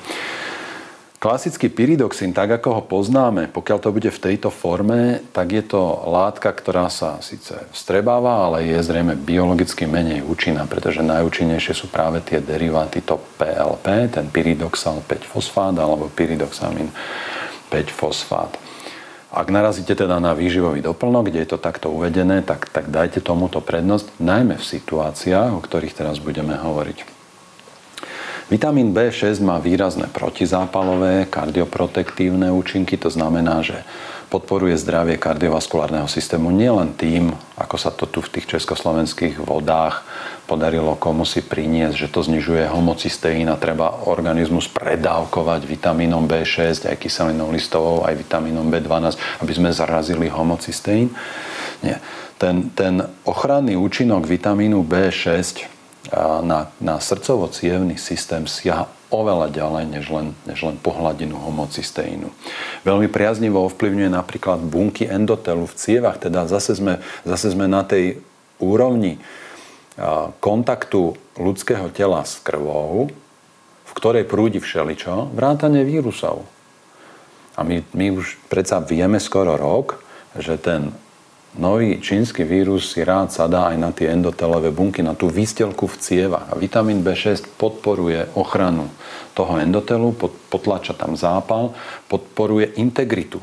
Klasický 1.25 1.73
pyridoxín, 1.73 2.37
tak 2.37 2.61
ako 2.61 2.69
ho 2.77 2.83
poznáme, 2.85 3.49
pokiaľ 3.49 3.79
to 3.81 3.97
bude 3.97 4.13
v 4.13 4.23
tejto 4.29 4.53
forme, 4.53 5.25
tak 5.33 5.57
je 5.57 5.65
to 5.65 5.81
látka, 6.05 6.53
ktorá 6.53 6.93
sa 6.93 7.17
síce 7.25 7.65
vstrebáva, 7.73 8.45
ale 8.45 8.69
je 8.69 8.77
zrejme 8.85 9.17
biologicky 9.17 9.89
menej 9.89 10.21
účinná, 10.21 10.69
pretože 10.69 11.01
najúčinnejšie 11.01 11.73
sú 11.73 11.89
práve 11.89 12.21
tie 12.21 12.45
deriváty 12.45 13.01
to 13.01 13.17
PLP, 13.41 14.13
ten 14.13 14.29
pyridoxal 14.29 15.01
5-fosfát 15.01 15.73
alebo 15.81 16.13
pyridoxamín 16.13 16.93
5-fosfát. 17.73 18.64
Ak 19.35 19.51
narazíte 19.51 19.99
teda 19.99 20.23
na 20.23 20.31
výživový 20.31 20.79
doplnok, 20.79 21.27
kde 21.27 21.43
je 21.43 21.51
to 21.51 21.59
takto 21.59 21.91
uvedené, 21.91 22.47
tak, 22.47 22.71
tak 22.71 22.87
dajte 22.87 23.19
tomuto 23.19 23.59
prednosť, 23.59 24.23
najmä 24.23 24.55
v 24.55 24.69
situáciách, 24.79 25.51
o 25.51 25.59
ktorých 25.59 25.99
teraz 25.99 26.23
budeme 26.23 26.55
hovoriť. 26.55 27.03
Vitamín 28.47 28.95
B6 28.95 29.43
má 29.43 29.59
výrazné 29.59 30.07
protizápalové, 30.13 31.27
kardioprotektívne 31.27 32.53
účinky, 32.55 32.95
to 32.95 33.11
znamená, 33.11 33.65
že 33.67 33.83
podporuje 34.35 34.75
zdravie 34.75 35.15
kardiovaskulárneho 35.15 36.11
systému 36.11 36.51
nielen 36.51 36.99
tým, 36.99 37.31
ako 37.55 37.77
sa 37.79 37.95
to 37.95 38.11
tu 38.11 38.19
v 38.19 38.35
tých 38.35 38.59
československých 38.59 39.39
vodách 39.39 40.03
podarilo 40.51 40.99
komu 40.99 41.23
si 41.23 41.39
priniesť, 41.39 41.95
že 41.95 42.11
to 42.11 42.27
znižuje 42.27 42.67
homocysteín 42.67 43.47
a 43.47 43.55
treba 43.55 44.11
organizmus 44.11 44.67
predávkovať 44.67 45.71
vitamínom 45.71 46.27
B6, 46.27 46.91
aj 46.91 46.99
kyselinou 46.99 47.55
listovou, 47.55 48.03
aj 48.03 48.19
vitamínom 48.19 48.67
B12, 48.67 49.15
aby 49.39 49.53
sme 49.55 49.71
zarazili 49.71 50.27
homocysteín. 50.27 51.15
Nie. 51.87 52.03
Ten, 52.35 52.75
ten 52.75 53.07
ochranný 53.23 53.79
účinok 53.79 54.27
vitamínu 54.27 54.83
B6 54.83 55.63
na, 56.43 56.75
na 56.83 56.95
srdcovo-cievný 56.99 57.97
systém 57.97 58.45
siaha 58.51 58.91
oveľa 59.13 59.53
ďalej, 59.53 59.85
než 59.91 60.05
len, 60.09 60.27
než 60.49 60.65
len 60.65 60.77
pohľadinu 60.81 61.37
homocysteínu. 61.37 62.29
Veľmi 62.85 63.09
priaznivo 63.09 63.65
ovplyvňuje 63.69 64.11
napríklad 64.13 64.65
bunky 64.65 65.09
endotelu 65.09 65.65
v 65.65 65.75
cievach, 65.77 66.21
teda 66.21 66.49
zase 66.49 66.77
sme, 66.77 67.01
zase 67.25 67.53
sme 67.53 67.69
na 67.69 67.85
tej 67.85 68.21
úrovni 68.63 69.21
kontaktu 70.43 71.15
ľudského 71.39 71.91
tela 71.95 72.27
s 72.27 72.43
krvou, 72.43 73.11
v 73.85 73.93
ktorej 73.95 74.27
prúdi 74.27 74.59
všeličo, 74.59 75.31
vrátane 75.31 75.87
vírusov. 75.87 76.43
A 77.55 77.63
my, 77.63 77.87
my 77.95 78.07
už 78.19 78.35
predsa 78.51 78.83
vieme 78.83 79.23
skoro 79.23 79.55
rok, 79.55 80.03
že 80.35 80.59
ten 80.59 80.91
nový 81.55 82.03
čínsky 82.03 82.43
vírus 82.43 82.95
si 82.95 83.07
rád 83.07 83.31
sadá 83.31 83.71
aj 83.71 83.77
na 83.79 83.91
tie 83.95 84.11
endotelové 84.11 84.75
bunky, 84.75 85.03
na 85.03 85.15
tú 85.15 85.31
výstelku 85.31 85.87
v 85.87 85.97
cievach. 86.03 86.51
A 86.51 86.59
vitamín 86.59 87.07
B6 87.07 87.47
podporuje 87.59 88.27
ochranu 88.35 88.91
toho 89.35 89.59
endotelu, 89.59 90.15
potlača 90.51 90.95
tam 90.95 91.15
zápal, 91.19 91.75
podporuje 92.11 92.79
integritu. 92.79 93.43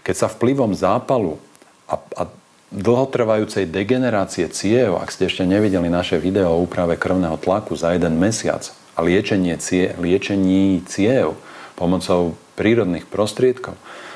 Keď 0.00 0.14
sa 0.16 0.28
vplyvom 0.32 0.72
zápalu 0.72 1.36
a, 1.84 2.00
a 2.16 2.22
dlhotrvajúcej 2.70 3.66
degenerácie 3.66 4.46
ciev, 4.54 4.96
ak 4.96 5.10
ste 5.10 5.26
ešte 5.26 5.42
nevideli 5.42 5.90
naše 5.90 6.22
video 6.22 6.54
o 6.54 6.62
úprave 6.62 6.94
krvného 6.94 7.36
tlaku 7.36 7.74
za 7.74 7.92
jeden 7.92 8.16
mesiac 8.16 8.62
a 8.94 9.02
liečenie 9.02 9.58
cie, 9.58 9.92
liečení 9.98 10.86
ciev 10.86 11.34
pomocou 11.74 12.38
prírodných 12.54 13.10
prostriedkov, 13.10 13.74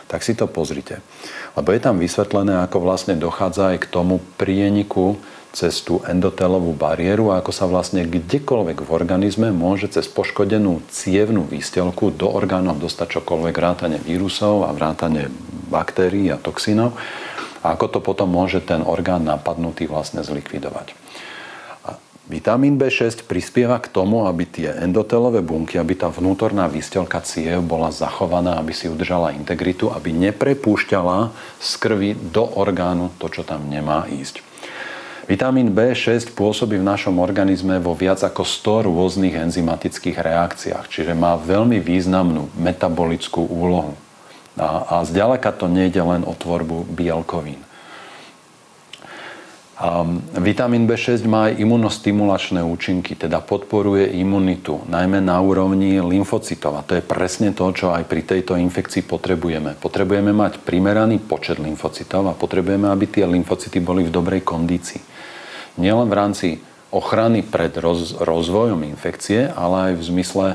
tak 0.08 0.22
si 0.22 0.36
to 0.36 0.44
pozrite. 0.46 1.00
Lebo 1.54 1.70
je 1.72 1.80
tam 1.80 1.96
vysvetlené, 2.00 2.64
ako 2.64 2.82
vlastne 2.82 3.14
dochádza 3.16 3.76
aj 3.76 3.86
k 3.86 3.90
tomu 3.90 4.20
prieniku 4.40 5.18
cez 5.54 5.86
tú 5.86 6.02
endotelovú 6.02 6.74
bariéru 6.74 7.30
a 7.30 7.38
ako 7.38 7.54
sa 7.54 7.70
vlastne 7.70 8.02
kdekoľvek 8.02 8.82
v 8.82 8.90
organizme 8.90 9.54
môže 9.54 9.86
cez 9.86 10.10
poškodenú 10.10 10.82
cievnú 10.90 11.46
výstelku 11.46 12.10
do 12.10 12.26
orgánov 12.26 12.82
dostať 12.82 13.22
čokoľvek 13.22 13.54
vrátane 13.54 13.98
vírusov 14.02 14.66
a 14.66 14.74
vrátane 14.74 15.30
baktérií 15.70 16.34
a 16.34 16.42
toxínov 16.42 16.98
a 17.62 17.66
ako 17.78 17.86
to 17.86 17.98
potom 18.02 18.34
môže 18.34 18.66
ten 18.66 18.82
orgán 18.82 19.22
napadnutý 19.22 19.86
vlastne 19.86 20.26
zlikvidovať. 20.26 21.03
Vitamín 22.24 22.80
B6 22.80 23.28
prispieva 23.28 23.76
k 23.76 23.92
tomu, 23.92 24.24
aby 24.24 24.48
tie 24.48 24.72
endotelové 24.80 25.44
bunky, 25.44 25.76
aby 25.76 25.92
tá 25.92 26.08
vnútorná 26.08 26.64
výstelka 26.72 27.20
ciev 27.20 27.60
bola 27.60 27.92
zachovaná, 27.92 28.56
aby 28.56 28.72
si 28.72 28.88
udržala 28.88 29.36
integritu, 29.36 29.92
aby 29.92 30.08
neprepúšťala 30.08 31.36
z 31.60 31.70
krvi 31.76 32.16
do 32.16 32.48
orgánu 32.56 33.12
to, 33.20 33.28
čo 33.28 33.44
tam 33.44 33.68
nemá 33.68 34.08
ísť. 34.08 34.40
Vitamín 35.28 35.76
B6 35.76 36.32
pôsobí 36.32 36.80
v 36.80 36.88
našom 36.88 37.20
organizme 37.20 37.76
vo 37.76 37.92
viac 37.92 38.24
ako 38.24 38.44
100 38.44 38.88
rôznych 38.88 39.36
enzymatických 39.36 40.16
reakciách, 40.16 40.88
čiže 40.88 41.12
má 41.12 41.36
veľmi 41.36 41.76
významnú 41.76 42.48
metabolickú 42.56 43.44
úlohu. 43.44 44.00
A, 44.56 45.00
a 45.00 45.04
zďaleka 45.04 45.52
to 45.52 45.68
nejde 45.68 46.00
len 46.00 46.24
o 46.24 46.32
tvorbu 46.32 46.88
bielkovín. 46.88 47.60
Um, 49.74 50.22
vitamín 50.38 50.86
B6 50.86 51.26
má 51.26 51.50
aj 51.50 51.58
imunostimulačné 51.58 52.62
účinky, 52.62 53.18
teda 53.18 53.42
podporuje 53.42 54.06
imunitu, 54.06 54.86
najmä 54.86 55.18
na 55.18 55.42
úrovni 55.42 55.98
lymfocytov. 55.98 56.78
A 56.78 56.86
to 56.86 56.94
je 56.94 57.02
presne 57.02 57.50
to, 57.50 57.66
čo 57.74 57.90
aj 57.90 58.06
pri 58.06 58.22
tejto 58.22 58.54
infekcii 58.54 59.02
potrebujeme. 59.02 59.74
Potrebujeme 59.74 60.30
mať 60.30 60.62
primeraný 60.62 61.18
počet 61.18 61.58
lymfocytov 61.58 62.22
a 62.30 62.38
potrebujeme, 62.38 62.86
aby 62.86 63.10
tie 63.10 63.26
lymfocyty 63.26 63.82
boli 63.82 64.06
v 64.06 64.14
dobrej 64.14 64.46
kondícii. 64.46 65.02
Nielen 65.82 66.06
v 66.06 66.18
rámci 66.22 66.48
ochrany 66.94 67.42
pred 67.42 67.74
roz, 67.74 68.14
rozvojom 68.22 68.78
infekcie, 68.86 69.50
ale 69.50 69.90
aj 69.90 69.92
v 69.98 70.02
zmysle 70.06 70.46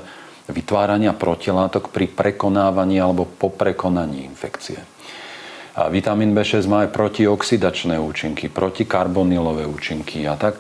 vytvárania 0.48 1.12
protilátok 1.12 1.92
pri 1.92 2.08
prekonávaní 2.08 3.04
alebo 3.04 3.28
po 3.28 3.52
prekonaní 3.52 4.24
infekcie. 4.24 4.80
A 5.80 5.88
vitamín 5.88 6.36
B6 6.36 6.68
má 6.68 6.84
aj 6.84 6.92
protioxidačné 6.92 7.96
účinky, 8.04 8.52
protikarbonylové 8.52 9.63
účinky 9.63 10.28
a 10.28 10.36
tak. 10.36 10.60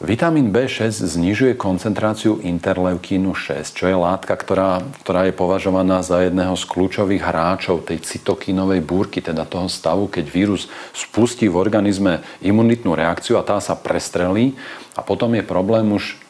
Vitamín 0.00 0.52
B6 0.52 1.08
znižuje 1.08 1.56
koncentráciu 1.56 2.40
interleukínu 2.40 3.32
6, 3.32 3.72
čo 3.72 3.84
je 3.88 3.96
látka, 3.96 4.32
ktorá, 4.36 4.84
ktorá 5.04 5.24
je 5.28 5.32
považovaná 5.32 6.04
za 6.04 6.20
jedného 6.24 6.52
z 6.52 6.64
kľúčových 6.68 7.24
hráčov 7.24 7.88
tej 7.88 8.04
cytokínovej 8.04 8.84
búrky, 8.84 9.24
teda 9.24 9.48
toho 9.48 9.72
stavu, 9.72 10.08
keď 10.08 10.24
vírus 10.28 10.68
spustí 10.92 11.48
v 11.48 11.56
organizme 11.56 12.20
imunitnú 12.44 12.92
reakciu 12.92 13.40
a 13.40 13.44
tá 13.44 13.56
sa 13.60 13.72
prestrelí 13.72 14.56
a 14.96 15.04
potom 15.04 15.32
je 15.32 15.44
problém 15.44 15.88
už 15.92 16.20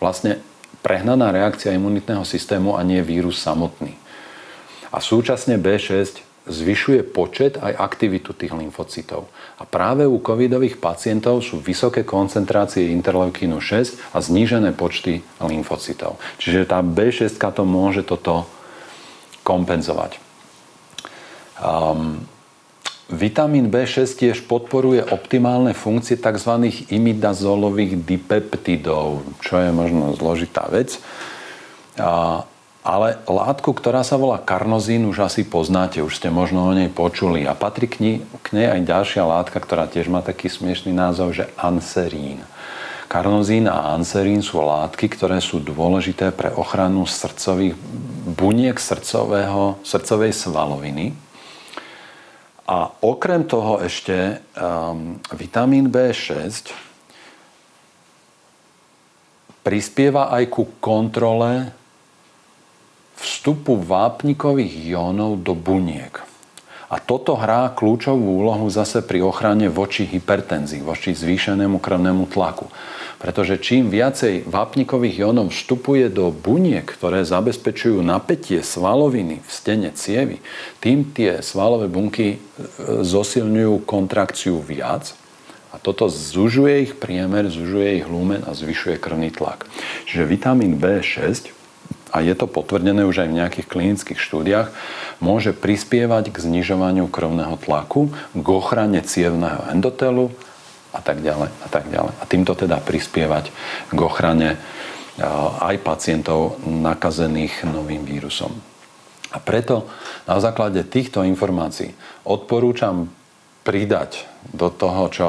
vlastne 0.00 0.40
prehnaná 0.84 1.32
reakcia 1.32 1.72
imunitného 1.72 2.28
systému 2.28 2.76
a 2.76 2.84
nie 2.84 3.00
vírus 3.00 3.40
samotný. 3.40 3.96
A 4.88 5.04
súčasne 5.04 5.60
B6 5.60 6.27
zvyšuje 6.48 7.04
počet 7.04 7.60
aj 7.60 7.76
aktivitu 7.76 8.32
tých 8.32 8.56
lymfocytov. 8.56 9.28
A 9.60 9.62
práve 9.68 10.08
u 10.08 10.18
covidových 10.18 10.80
pacientov 10.80 11.44
sú 11.44 11.60
vysoké 11.60 12.02
koncentrácie 12.02 12.90
interleukínu 12.90 13.60
6 13.60 14.16
a 14.16 14.18
znížené 14.18 14.72
počty 14.74 15.20
lymfocytov. 15.38 16.16
Čiže 16.40 16.68
tá 16.68 16.80
B6 16.80 17.36
to 17.36 17.64
môže 17.68 18.02
toto 18.02 18.48
kompenzovať. 19.44 20.20
Um, 21.58 22.24
Vitamín 23.08 23.72
B6 23.72 24.20
tiež 24.20 24.44
podporuje 24.44 25.00
optimálne 25.00 25.72
funkcie 25.72 26.20
tzv. 26.20 26.68
imidazolových 26.92 28.04
dipeptidov, 28.04 29.24
čo 29.40 29.56
je 29.56 29.72
možno 29.72 30.12
zložitá 30.12 30.68
vec. 30.68 31.00
A 31.96 32.44
ale 32.88 33.20
látku, 33.28 33.76
ktorá 33.76 34.00
sa 34.00 34.16
volá 34.16 34.40
karnozín, 34.40 35.04
už 35.04 35.28
asi 35.28 35.44
poznáte, 35.44 36.00
už 36.00 36.16
ste 36.16 36.32
možno 36.32 36.64
o 36.64 36.72
nej 36.72 36.88
počuli. 36.88 37.44
A 37.44 37.52
patrí 37.52 37.84
k, 37.84 38.00
nej, 38.00 38.16
k 38.40 38.56
nej 38.56 38.64
aj 38.64 38.80
ďalšia 38.88 39.28
látka, 39.28 39.60
ktorá 39.60 39.84
tiež 39.84 40.08
má 40.08 40.24
taký 40.24 40.48
smiešný 40.48 40.96
názov, 40.96 41.36
že 41.36 41.52
anserín. 41.60 42.40
Karnozín 43.12 43.68
a 43.68 43.92
anserín 43.92 44.40
sú 44.40 44.64
látky, 44.64 45.04
ktoré 45.12 45.44
sú 45.44 45.60
dôležité 45.60 46.32
pre 46.32 46.48
ochranu 46.48 47.04
srdcových 47.04 47.76
buniek 48.32 48.80
srdcového, 48.80 49.76
srdcovej 49.84 50.32
svaloviny. 50.32 51.12
A 52.64 52.88
okrem 53.04 53.44
toho 53.44 53.84
ešte 53.84 54.40
um, 54.56 55.20
vitamín 55.36 55.92
B6 55.92 56.72
prispieva 59.60 60.32
aj 60.32 60.48
ku 60.48 60.72
kontrole 60.80 61.76
vstupu 63.18 63.76
vápnikových 63.78 64.94
jónov 64.94 65.42
do 65.42 65.52
buniek. 65.54 66.24
A 66.88 66.96
toto 66.96 67.36
hrá 67.36 67.68
kľúčovú 67.76 68.40
úlohu 68.40 68.64
zase 68.72 69.04
pri 69.04 69.20
ochrane 69.20 69.68
voči 69.68 70.08
hypertenzii, 70.08 70.80
voči 70.80 71.12
zvýšenému 71.12 71.84
krvnému 71.84 72.24
tlaku. 72.32 72.72
Pretože 73.20 73.60
čím 73.60 73.92
viacej 73.92 74.48
vápnikových 74.48 75.20
jónov 75.20 75.52
vstupuje 75.52 76.08
do 76.08 76.32
buniek, 76.32 76.88
ktoré 76.88 77.28
zabezpečujú 77.28 78.00
napätie 78.00 78.64
svaloviny 78.64 79.44
v 79.44 79.50
stene 79.52 79.90
cievy, 79.92 80.40
tým 80.80 81.12
tie 81.12 81.44
svalové 81.44 81.92
bunky 81.92 82.28
e, 82.34 82.38
zosilňujú 83.04 83.84
kontrakciu 83.84 84.56
viac 84.64 85.12
a 85.68 85.76
toto 85.76 86.08
zužuje 86.08 86.88
ich 86.88 86.92
priemer, 86.96 87.52
zužuje 87.52 88.00
ich 88.00 88.06
lumen 88.08 88.40
a 88.48 88.56
zvyšuje 88.56 88.96
krvný 88.96 89.28
tlak. 89.28 89.68
Čiže 90.08 90.24
vitamín 90.24 90.80
B6 90.80 91.57
a 92.12 92.24
je 92.24 92.34
to 92.34 92.48
potvrdené 92.48 93.04
už 93.04 93.24
aj 93.24 93.28
v 93.28 93.38
nejakých 93.38 93.66
klinických 93.68 94.20
štúdiách, 94.20 94.68
môže 95.20 95.52
prispievať 95.52 96.32
k 96.32 96.36
znižovaniu 96.40 97.10
krvného 97.10 97.56
tlaku, 97.60 98.12
k 98.32 98.46
ochrane 98.48 99.00
cievného 99.04 99.68
endotelu 99.72 100.32
a 100.94 101.00
tak 101.04 101.20
ďalej 101.20 101.50
a 101.52 101.68
tak 101.68 101.84
ďalej. 101.92 102.12
A 102.16 102.24
týmto 102.24 102.56
teda 102.56 102.80
prispievať 102.80 103.52
k 103.92 103.98
ochrane 103.98 104.56
aj 105.58 105.82
pacientov 105.82 106.62
nakazených 106.62 107.66
novým 107.66 108.06
vírusom. 108.06 108.54
A 109.34 109.42
preto 109.42 109.84
na 110.24 110.40
základe 110.40 110.80
týchto 110.86 111.20
informácií 111.26 111.92
odporúčam 112.24 113.12
pridať 113.66 114.24
do 114.56 114.72
toho, 114.72 115.02
čo, 115.12 115.28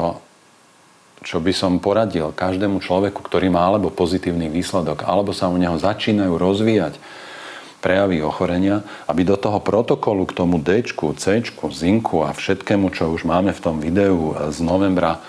čo 1.23 1.43
by 1.43 1.51
som 1.51 1.83
poradil 1.83 2.31
každému 2.31 2.79
človeku, 2.79 3.19
ktorý 3.19 3.51
má 3.51 3.67
alebo 3.67 3.91
pozitívny 3.91 4.47
výsledok, 4.47 5.03
alebo 5.03 5.35
sa 5.35 5.51
u 5.51 5.57
neho 5.59 5.75
začínajú 5.75 6.33
rozvíjať 6.39 6.95
prejavy 7.79 8.19
ochorenia, 8.19 8.83
aby 9.07 9.23
do 9.23 9.39
toho 9.39 9.63
protokolu 9.63 10.27
k 10.27 10.35
tomu 10.35 10.59
D, 10.59 10.83
C, 10.83 11.23
zinku 11.71 12.27
a 12.27 12.35
všetkému, 12.35 12.91
čo 12.91 13.11
už 13.11 13.23
máme 13.23 13.55
v 13.55 13.63
tom 13.63 13.79
videu 13.79 14.35
z 14.51 14.59
novembra, 14.59 15.23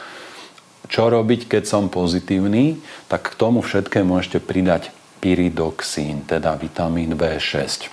čo 0.91 1.07
robiť, 1.07 1.47
keď 1.47 1.63
som 1.71 1.87
pozitívny, 1.87 2.83
tak 3.07 3.31
k 3.31 3.39
tomu 3.39 3.63
všetkému 3.63 4.19
ešte 4.19 4.43
pridať 4.43 4.91
pyridoxín, 5.23 6.27
teda 6.27 6.59
vitamín 6.59 7.15
B6. 7.15 7.87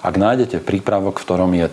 Ak 0.00 0.16
nájdete 0.16 0.64
prípravok, 0.64 1.20
v 1.20 1.24
ktorom 1.28 1.52
je 1.52 1.68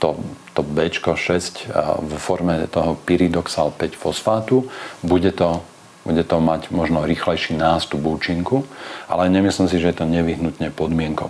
to, 0.00 0.16
to 0.56 0.64
B6 0.64 1.68
v 2.00 2.12
forme 2.16 2.64
toho 2.72 2.96
pyridoxal 3.04 3.70
5 3.76 3.94
fosfátu, 3.94 4.64
bude 5.04 5.30
to, 5.36 5.60
bude 6.08 6.24
to 6.24 6.40
mať 6.40 6.72
možno 6.72 7.04
rýchlejší 7.04 7.54
nástup 7.54 8.00
účinku, 8.00 8.64
ale 9.06 9.28
nemyslím 9.28 9.68
si, 9.68 9.76
že 9.76 9.92
je 9.92 9.98
to 10.00 10.08
nevyhnutne 10.08 10.72
podmienkou. 10.72 11.28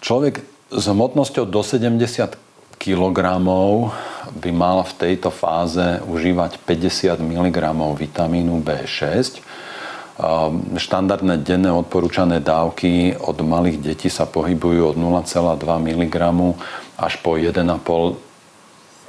Človek 0.00 0.40
s 0.72 0.84
hmotnosťou 0.88 1.44
do 1.44 1.60
70 1.60 2.00
kg 2.78 3.18
by 4.28 4.50
mal 4.54 4.86
v 4.86 4.92
tejto 4.96 5.28
fáze 5.34 6.00
užívať 6.06 6.62
50 6.62 7.18
mg 7.20 7.58
vitamínu 7.98 8.62
B6. 8.62 9.42
Štandardné 10.74 11.46
denné 11.46 11.70
odporúčané 11.70 12.42
dávky 12.42 13.14
od 13.14 13.38
malých 13.38 13.78
detí 13.78 14.10
sa 14.10 14.26
pohybujú 14.26 14.94
od 14.94 14.96
0,2 14.98 15.62
mg 15.62 16.16
až 16.98 17.14
po 17.22 17.38
1,5 17.38 18.27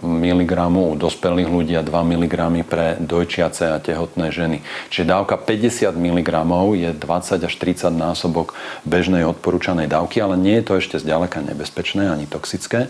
mg 0.02 0.54
u 0.74 0.96
dospelých 0.96 1.50
ľudí 1.50 1.74
a 1.76 1.84
2 1.84 1.92
mg 1.92 2.36
pre 2.68 2.96
dojčiace 3.00 3.76
a 3.76 3.82
tehotné 3.84 4.32
ženy. 4.32 4.64
Čiže 4.92 5.10
dávka 5.10 5.36
50 5.36 5.96
mg 5.96 6.30
je 6.76 6.90
20 6.96 7.48
až 7.48 7.54
30 7.54 7.92
násobok 7.94 8.56
bežnej 8.84 9.28
odporúčanej 9.28 9.92
dávky, 9.92 10.24
ale 10.24 10.40
nie 10.40 10.60
je 10.60 10.66
to 10.66 10.74
ešte 10.80 10.96
zďaleka 11.00 11.44
nebezpečné 11.44 12.08
ani 12.08 12.26
toxické. 12.26 12.88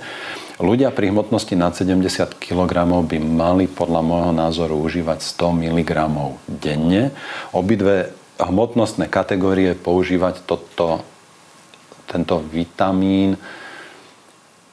Ľudia 0.59 0.91
pri 0.91 1.15
hmotnosti 1.15 1.55
nad 1.55 1.71
70 1.71 2.35
kg 2.35 2.83
by 3.07 3.17
mali 3.23 3.65
podľa 3.71 4.01
môjho 4.03 4.33
názoru 4.35 4.75
užívať 4.83 5.23
100 5.23 5.55
mg 5.55 5.91
denne. 6.51 7.15
Obidve 7.55 8.11
hmotnostné 8.39 9.07
kategórie 9.07 9.71
používať 9.75 10.43
toto, 10.43 11.03
tento 12.11 12.43
vitamín 12.43 13.39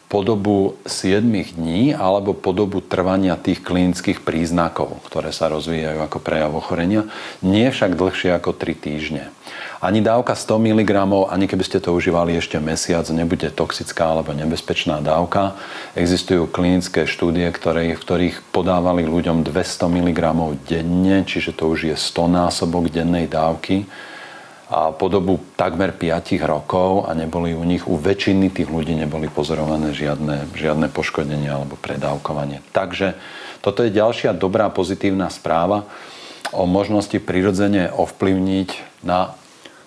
po 0.06 0.22
dobu 0.22 0.78
7 0.86 1.26
dní 1.26 1.90
alebo 1.90 2.30
po 2.30 2.54
dobu 2.54 2.78
trvania 2.78 3.34
tých 3.34 3.58
klinických 3.66 4.22
príznakov, 4.22 5.02
ktoré 5.10 5.34
sa 5.34 5.50
rozvíjajú 5.50 5.98
ako 5.98 6.18
prejav 6.22 6.54
ochorenia, 6.54 7.10
nie 7.42 7.66
však 7.66 7.98
dlhšie 7.98 8.30
ako 8.38 8.54
3 8.54 8.78
týždne. 8.78 9.24
Ani 9.82 10.00
dávka 10.00 10.32
100 10.32 10.62
mg, 10.62 10.92
ani 11.28 11.46
keby 11.50 11.64
ste 11.66 11.78
to 11.82 11.92
užívali 11.92 12.38
ešte 12.38 12.56
mesiac, 12.56 13.04
nebude 13.12 13.50
toxická 13.52 14.14
alebo 14.14 14.32
nebezpečná 14.32 15.04
dávka. 15.04 15.58
Existujú 15.92 16.48
klinické 16.48 17.04
štúdie, 17.04 17.46
ktoré, 17.52 17.92
v 17.92 18.00
ktorých 18.00 18.36
podávali 18.54 19.04
ľuďom 19.04 19.44
200 19.44 19.90
mg 19.90 20.20
denne, 20.64 21.16
čiže 21.28 21.52
to 21.52 21.68
už 21.70 21.92
je 21.92 21.96
100 21.98 22.30
násobok 22.30 22.88
dennej 22.88 23.28
dávky 23.28 23.84
po 24.66 25.06
dobu 25.06 25.38
takmer 25.54 25.94
5 25.94 26.42
rokov 26.42 27.06
a 27.06 27.14
neboli 27.14 27.54
u 27.54 27.62
nich, 27.62 27.86
u 27.86 27.94
väčšiny 27.94 28.50
tých 28.50 28.66
ľudí 28.66 28.98
neboli 28.98 29.30
pozorované 29.30 29.94
žiadne, 29.94 30.50
žiadne 30.58 30.90
poškodenie 30.90 31.46
alebo 31.46 31.78
predávkovanie. 31.78 32.66
Takže 32.74 33.14
toto 33.62 33.86
je 33.86 33.94
ďalšia 33.94 34.34
dobrá 34.34 34.66
pozitívna 34.74 35.30
správa 35.30 35.86
o 36.50 36.66
možnosti 36.66 37.14
prirodzene 37.22 37.94
ovplyvniť 37.94 39.02
na, 39.06 39.38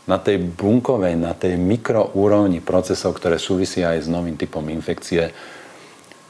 na 0.07 0.15
tej 0.15 0.39
bunkovej, 0.47 1.19
na 1.19 1.35
tej 1.35 1.59
mikroúrovni 1.59 2.63
procesov, 2.63 3.19
ktoré 3.19 3.35
súvisia 3.35 3.91
aj 3.95 4.07
s 4.07 4.11
novým 4.11 4.39
typom 4.39 4.63
infekcie, 4.71 5.35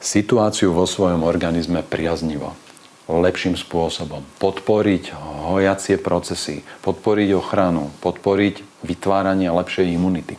situáciu 0.02 0.74
vo 0.74 0.90
svojom 0.90 1.22
organizme 1.22 1.86
priaznivo 1.86 2.69
lepším 3.10 3.58
spôsobom. 3.58 4.22
Podporiť 4.38 5.18
hojacie 5.50 5.98
procesy, 5.98 6.62
podporiť 6.86 7.34
ochranu, 7.34 7.90
podporiť 8.06 8.86
vytváranie 8.86 9.50
lepšej 9.50 9.90
imunity. 9.90 10.38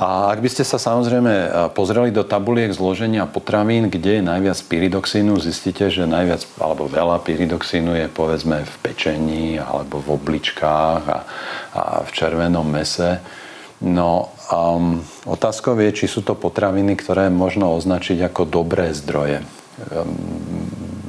A 0.00 0.32
ak 0.32 0.40
by 0.40 0.48
ste 0.48 0.64
sa 0.64 0.80
samozrejme 0.80 1.52
pozreli 1.76 2.08
do 2.08 2.24
tabuliek 2.24 2.72
zloženia 2.72 3.28
potravín, 3.28 3.92
kde 3.92 4.16
je 4.16 4.22
najviac 4.24 4.56
pyridoxínu, 4.64 5.36
zistíte, 5.36 5.92
že 5.92 6.08
najviac 6.08 6.48
alebo 6.56 6.88
veľa 6.88 7.20
pyridoxínu 7.20 7.92
je 8.00 8.06
povedzme 8.08 8.64
v 8.64 8.74
pečení 8.80 9.60
alebo 9.60 10.00
v 10.00 10.16
obličkách 10.16 11.02
a, 11.04 11.18
a 11.76 11.82
v 12.00 12.10
červenom 12.16 12.64
mese. 12.64 13.20
No, 13.84 14.32
um, 14.48 15.04
otázkou 15.28 15.76
je, 15.76 15.92
či 15.92 16.08
sú 16.08 16.24
to 16.24 16.32
potraviny, 16.32 16.96
ktoré 16.96 17.28
možno 17.28 17.76
označiť 17.76 18.24
ako 18.32 18.48
dobré 18.48 18.96
zdroje 18.96 19.44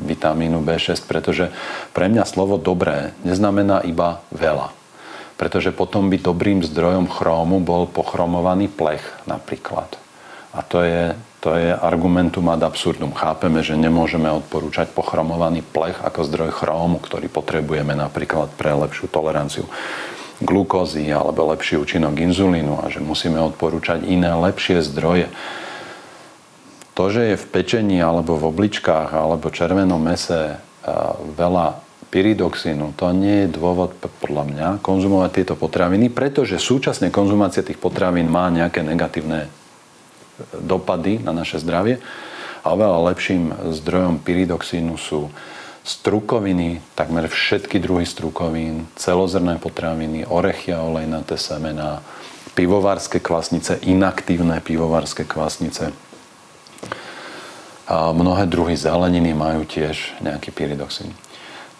vitamínu 0.06 0.60
B6, 0.66 1.08
pretože 1.08 1.54
pre 1.96 2.12
mňa 2.12 2.28
slovo 2.28 2.60
dobré 2.60 3.16
neznamená 3.24 3.86
iba 3.88 4.26
veľa. 4.34 4.74
Pretože 5.40 5.74
potom 5.74 6.12
by 6.12 6.22
dobrým 6.22 6.62
zdrojom 6.62 7.10
chrómu 7.10 7.64
bol 7.64 7.90
pochromovaný 7.90 8.70
plech 8.70 9.02
napríklad. 9.26 9.98
A 10.52 10.62
to 10.62 10.84
je, 10.84 11.16
to 11.40 11.56
je 11.56 11.72
argumentum 11.72 12.52
ad 12.52 12.62
absurdum. 12.62 13.16
Chápeme, 13.16 13.64
že 13.64 13.80
nemôžeme 13.80 14.28
odporúčať 14.28 14.92
pochromovaný 14.92 15.64
plech 15.64 15.98
ako 16.04 16.28
zdroj 16.28 16.52
chrómu, 16.52 17.00
ktorý 17.00 17.32
potrebujeme 17.32 17.96
napríklad 17.96 18.52
pre 18.60 18.76
lepšiu 18.76 19.08
toleranciu 19.08 19.66
glukózy 20.42 21.06
alebo 21.08 21.54
lepší 21.54 21.78
účinok 21.78 22.18
inzulínu 22.18 22.82
a 22.82 22.90
že 22.90 23.00
musíme 23.00 23.38
odporúčať 23.38 24.04
iné 24.10 24.34
lepšie 24.34 24.82
zdroje 24.82 25.30
to, 26.94 27.04
že 27.08 27.22
je 27.34 27.42
v 27.42 27.50
pečení 27.50 27.98
alebo 28.04 28.36
v 28.36 28.52
obličkách 28.52 29.16
alebo 29.16 29.54
červenom 29.54 30.02
mese 30.02 30.60
veľa 31.38 31.92
pyridoxínu, 32.12 33.00
to 33.00 33.16
nie 33.16 33.48
je 33.48 33.56
dôvod 33.56 33.96
podľa 34.20 34.44
mňa 34.52 34.68
konzumovať 34.84 35.32
tieto 35.32 35.56
potraviny, 35.56 36.12
pretože 36.12 36.60
súčasne 36.60 37.08
konzumácia 37.08 37.64
tých 37.64 37.80
potravín 37.80 38.28
má 38.28 38.52
nejaké 38.52 38.84
negatívne 38.84 39.48
e, 39.48 39.50
dopady 40.60 41.24
na 41.24 41.32
naše 41.32 41.64
zdravie. 41.64 42.04
A 42.62 42.76
oveľa 42.76 43.16
lepším 43.16 43.56
zdrojom 43.80 44.20
pyridoxínu 44.22 45.00
sú 45.00 45.32
strukoviny, 45.82 46.84
takmer 46.94 47.26
všetky 47.32 47.80
druhy 47.82 48.06
strukovín, 48.06 48.86
celozrné 49.00 49.58
potraviny, 49.58 50.28
orechy 50.28 50.76
a 50.76 50.84
olejnaté 50.84 51.40
semená, 51.40 52.06
pivovarské 52.54 53.24
kvasnice, 53.24 53.80
inaktívne 53.88 54.60
pivovarské 54.62 55.26
kvasnice, 55.26 55.96
mnohé 57.90 58.46
druhy 58.46 58.78
zeleniny 58.78 59.34
majú 59.34 59.66
tiež 59.66 60.22
nejaký 60.22 60.54
pyridoxín. 60.54 61.12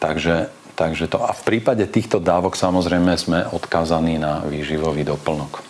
Takže, 0.02 0.50
takže 0.74 1.06
to, 1.06 1.22
a 1.22 1.32
v 1.32 1.42
prípade 1.46 1.86
týchto 1.86 2.18
dávok 2.18 2.58
samozrejme 2.58 3.14
sme 3.18 3.40
odkázaní 3.54 4.18
na 4.18 4.42
výživový 4.46 5.06
doplnok. 5.06 5.62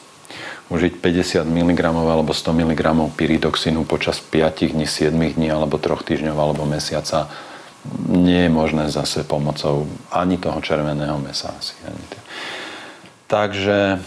Užiť 0.71 1.03
50 1.03 1.43
mg 1.43 1.81
alebo 1.83 2.31
100 2.31 2.55
mg 2.55 2.81
pyridoxínu 3.19 3.83
počas 3.83 4.23
5 4.23 4.71
dní, 4.71 4.87
7 4.87 5.11
dní 5.11 5.51
alebo 5.51 5.75
3 5.75 5.99
týždňov 5.99 6.37
alebo 6.39 6.63
mesiaca 6.63 7.27
nie 8.07 8.45
je 8.45 8.51
možné 8.53 8.93
zase 8.93 9.25
pomocou 9.25 9.89
ani 10.13 10.37
toho 10.37 10.61
červeného 10.61 11.17
mesa. 11.17 11.51
Asi, 11.57 11.73
ani 11.83 12.05
Takže 13.31 14.03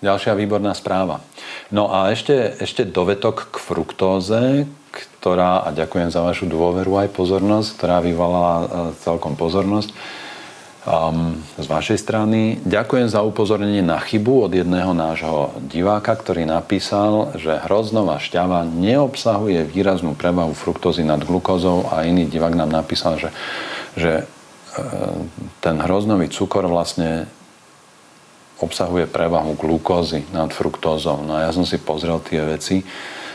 ďalšia 0.00 0.32
výborná 0.32 0.72
správa. 0.72 1.20
No 1.68 1.92
a 1.92 2.08
ešte, 2.08 2.56
ešte 2.58 2.88
dovetok 2.88 3.52
k 3.52 3.56
fruktóze, 3.60 4.64
ktorá, 4.92 5.64
a 5.64 5.72
ďakujem 5.72 6.12
za 6.12 6.20
vašu 6.20 6.44
dôveru 6.44 7.00
aj 7.00 7.08
pozornosť, 7.16 7.68
ktorá 7.80 8.04
vyvolala 8.04 8.54
e, 8.60 8.66
celkom 9.00 9.32
pozornosť 9.40 9.90
um, 10.84 11.40
z 11.56 11.66
vašej 11.66 11.98
strany. 11.98 12.60
Ďakujem 12.62 13.08
za 13.08 13.24
upozornenie 13.24 13.80
na 13.80 13.96
chybu 13.96 14.50
od 14.50 14.52
jedného 14.52 14.92
nášho 14.92 15.56
diváka, 15.70 16.12
ktorý 16.12 16.44
napísal, 16.44 17.32
že 17.40 17.62
hroznová 17.64 18.20
šťava 18.20 18.68
neobsahuje 18.68 19.64
výraznú 19.64 20.12
prevahu 20.12 20.52
fruktózy 20.52 21.06
nad 21.06 21.24
glukózou 21.24 21.88
a 21.88 22.04
iný 22.04 22.28
divák 22.28 22.52
nám 22.52 22.70
napísal, 22.70 23.16
že, 23.16 23.30
že 23.96 24.12
e, 24.20 24.24
ten 25.64 25.80
hroznový 25.80 26.28
cukor 26.28 26.68
vlastne 26.68 27.30
obsahuje 28.62 29.10
prevahu 29.10 29.58
glukózy 29.58 30.22
nad 30.30 30.54
fruktózou. 30.54 31.26
No 31.26 31.34
a 31.34 31.48
ja 31.48 31.50
som 31.50 31.66
si 31.66 31.82
pozrel 31.82 32.22
tie 32.22 32.46
veci 32.46 32.86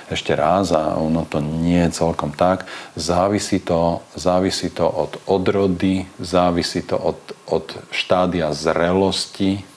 ešte 0.08 0.36
raz 0.36 0.72
a 0.72 0.96
ono 0.96 1.28
to 1.28 1.44
nie 1.44 1.84
je 1.88 2.00
celkom 2.04 2.32
tak. 2.32 2.64
Závisí 2.96 3.60
to, 3.60 4.04
závisí 4.16 4.72
to 4.72 4.88
od 4.88 5.20
odrody, 5.28 6.08
závisí 6.20 6.84
to 6.84 6.96
od, 6.96 7.20
od 7.52 7.76
štádia 7.92 8.56
zrelosti 8.56 9.68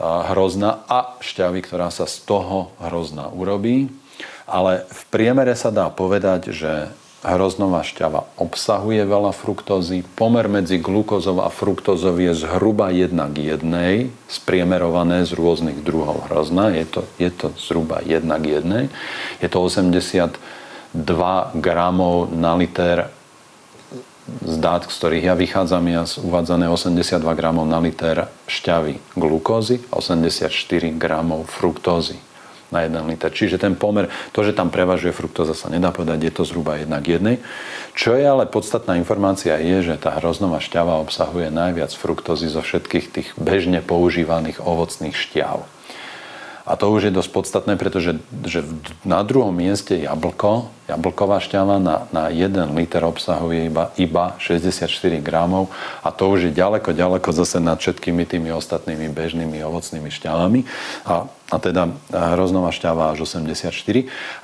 hrozna 0.00 0.80
a 0.88 1.20
šťavy, 1.20 1.60
ktorá 1.60 1.92
sa 1.92 2.08
z 2.08 2.24
toho 2.24 2.72
hrozna 2.80 3.28
urobí. 3.28 3.92
Ale 4.48 4.88
v 4.88 5.02
priemere 5.12 5.52
sa 5.54 5.68
dá 5.70 5.92
povedať, 5.92 6.50
že 6.50 6.90
hroznová 7.20 7.84
šťava 7.84 8.24
obsahuje 8.40 9.04
veľa 9.04 9.36
fruktózy. 9.36 10.00
Pomer 10.16 10.48
medzi 10.48 10.80
glukózou 10.80 11.44
a 11.44 11.52
fruktózou 11.52 12.16
je 12.16 12.32
zhruba 12.32 12.88
1 12.88 13.12
k 13.12 13.60
1, 13.60 14.08
spriemerované 14.24 15.28
z 15.28 15.36
rôznych 15.36 15.84
druhov 15.84 16.32
hrozna. 16.32 16.72
Je 16.72 16.86
to, 16.88 17.00
je 17.20 17.28
to 17.28 17.52
zhruba 17.60 18.00
1 18.00 18.24
k 18.24 18.44
1. 18.64 19.44
Je 19.44 19.48
to 19.52 19.58
82 19.60 20.32
gramov 21.60 22.32
na 22.32 22.56
liter 22.56 23.12
z 24.40 24.56
dát, 24.62 24.86
z 24.86 24.94
ktorých 24.94 25.26
ja 25.26 25.34
vychádzam, 25.34 25.84
je 25.90 26.22
uvádzané 26.22 26.70
82 26.70 27.18
gramov 27.34 27.66
na 27.66 27.82
liter 27.82 28.30
šťavy 28.46 29.18
glukózy, 29.18 29.82
84 29.90 30.48
gramov 30.96 31.50
fruktózy 31.50 32.29
na 32.70 32.86
1 32.86 32.94
liter. 33.10 33.30
Čiže 33.30 33.58
ten 33.58 33.74
pomer, 33.74 34.10
to, 34.34 34.46
že 34.46 34.54
tam 34.54 34.70
prevažuje 34.70 35.14
fruktóza, 35.14 35.54
sa 35.54 35.70
nedá 35.70 35.90
povedať, 35.90 36.30
je 36.30 36.32
to 36.34 36.42
zhruba 36.46 36.78
1 36.78 36.90
k 37.02 37.18
1. 37.18 37.42
Čo 37.98 38.14
je 38.14 38.24
ale 38.24 38.46
podstatná 38.46 38.94
informácia 38.96 39.58
je, 39.58 39.92
že 39.92 39.98
tá 39.98 40.14
hroznová 40.18 40.62
šťava 40.62 41.02
obsahuje 41.02 41.50
najviac 41.50 41.90
fruktózy 41.94 42.46
zo 42.46 42.62
všetkých 42.62 43.06
tých 43.10 43.28
bežne 43.34 43.82
používaných 43.82 44.62
ovocných 44.62 45.14
šťav. 45.14 45.79
A 46.68 46.76
to 46.76 46.92
už 46.92 47.08
je 47.08 47.12
dosť 47.12 47.30
podstatné, 47.32 47.74
pretože 47.80 48.20
že 48.44 48.60
na 49.02 49.24
druhom 49.24 49.52
mieste 49.52 49.96
jablko, 49.96 50.68
jablková 50.90 51.40
šťava 51.40 51.80
na, 51.80 52.06
na 52.12 52.28
1 52.28 52.76
liter 52.76 53.00
obsahuje 53.06 53.70
iba, 53.70 53.94
iba 53.96 54.36
64 54.36 54.90
gramov 55.24 55.72
a 56.04 56.12
to 56.12 56.28
už 56.28 56.50
je 56.50 56.52
ďaleko, 56.52 56.92
ďaleko 56.92 57.28
zase 57.32 57.62
nad 57.62 57.80
všetkými 57.80 58.26
tými 58.28 58.50
ostatnými 58.52 59.08
bežnými 59.08 59.62
ovocnými 59.64 60.10
šťavami. 60.10 60.60
A, 61.08 61.30
a 61.30 61.56
teda 61.58 61.90
hroznová 62.12 62.70
šťava 62.70 63.16
až 63.16 63.26
84. 63.26 63.74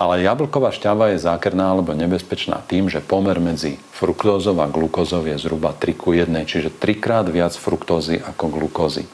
Ale 0.00 0.14
jablková 0.24 0.72
šťava 0.72 1.14
je 1.14 1.22
zákerná 1.22 1.74
alebo 1.74 1.94
nebezpečná 1.94 2.64
tým, 2.66 2.88
že 2.90 3.04
pomer 3.04 3.38
medzi 3.38 3.78
fruktózou 3.94 4.58
a 4.58 4.66
glukózou 4.66 5.22
je 5.26 5.36
zhruba 5.38 5.74
3 5.74 5.94
ku 5.94 6.14
1, 6.14 6.26
čiže 6.46 6.74
trikrát 6.74 7.26
viac 7.28 7.54
fruktózy 7.54 8.18
ako 8.18 8.50
glukózy. 8.50 9.06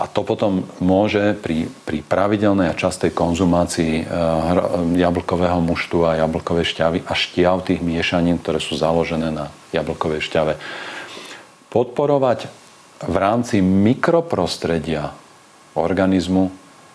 A 0.00 0.08
to 0.08 0.24
potom 0.24 0.64
môže 0.80 1.36
pri, 1.44 1.68
pri 1.84 2.00
pravidelnej 2.00 2.72
a 2.72 2.78
častej 2.78 3.12
konzumácii 3.12 4.00
eh, 4.00 4.04
jablkového 4.96 5.60
muštu 5.60 6.08
a 6.08 6.16
jablkovej 6.24 6.72
šťavy 6.72 6.98
a 7.04 7.12
šťav 7.12 7.68
tých 7.68 7.84
miešanín, 7.84 8.40
ktoré 8.40 8.64
sú 8.64 8.80
založené 8.80 9.28
na 9.28 9.52
jablkovej 9.76 10.24
šťave, 10.24 10.56
podporovať 11.68 12.48
v 13.04 13.16
rámci 13.16 13.60
mikroprostredia 13.60 15.12
organizmu 15.76 16.48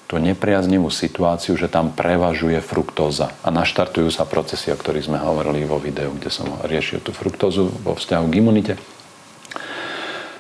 tú 0.05 0.21
nepriaznivú 0.21 0.93
situáciu, 0.93 1.57
že 1.57 1.65
tam 1.65 1.89
prevažuje 1.89 2.61
fruktóza 2.61 3.33
a 3.41 3.49
naštartujú 3.49 4.13
sa 4.13 4.25
procesy, 4.25 4.69
o 4.69 4.77
ktorých 4.77 5.09
sme 5.09 5.17
hovorili 5.17 5.65
vo 5.65 5.81
videu, 5.81 6.13
kde 6.13 6.29
som 6.29 6.45
riešil 6.61 7.01
tú 7.01 7.09
fruktózu 7.09 7.73
vo 7.81 7.97
vzťahu 7.97 8.25
k 8.29 8.37
imunite. 8.37 8.73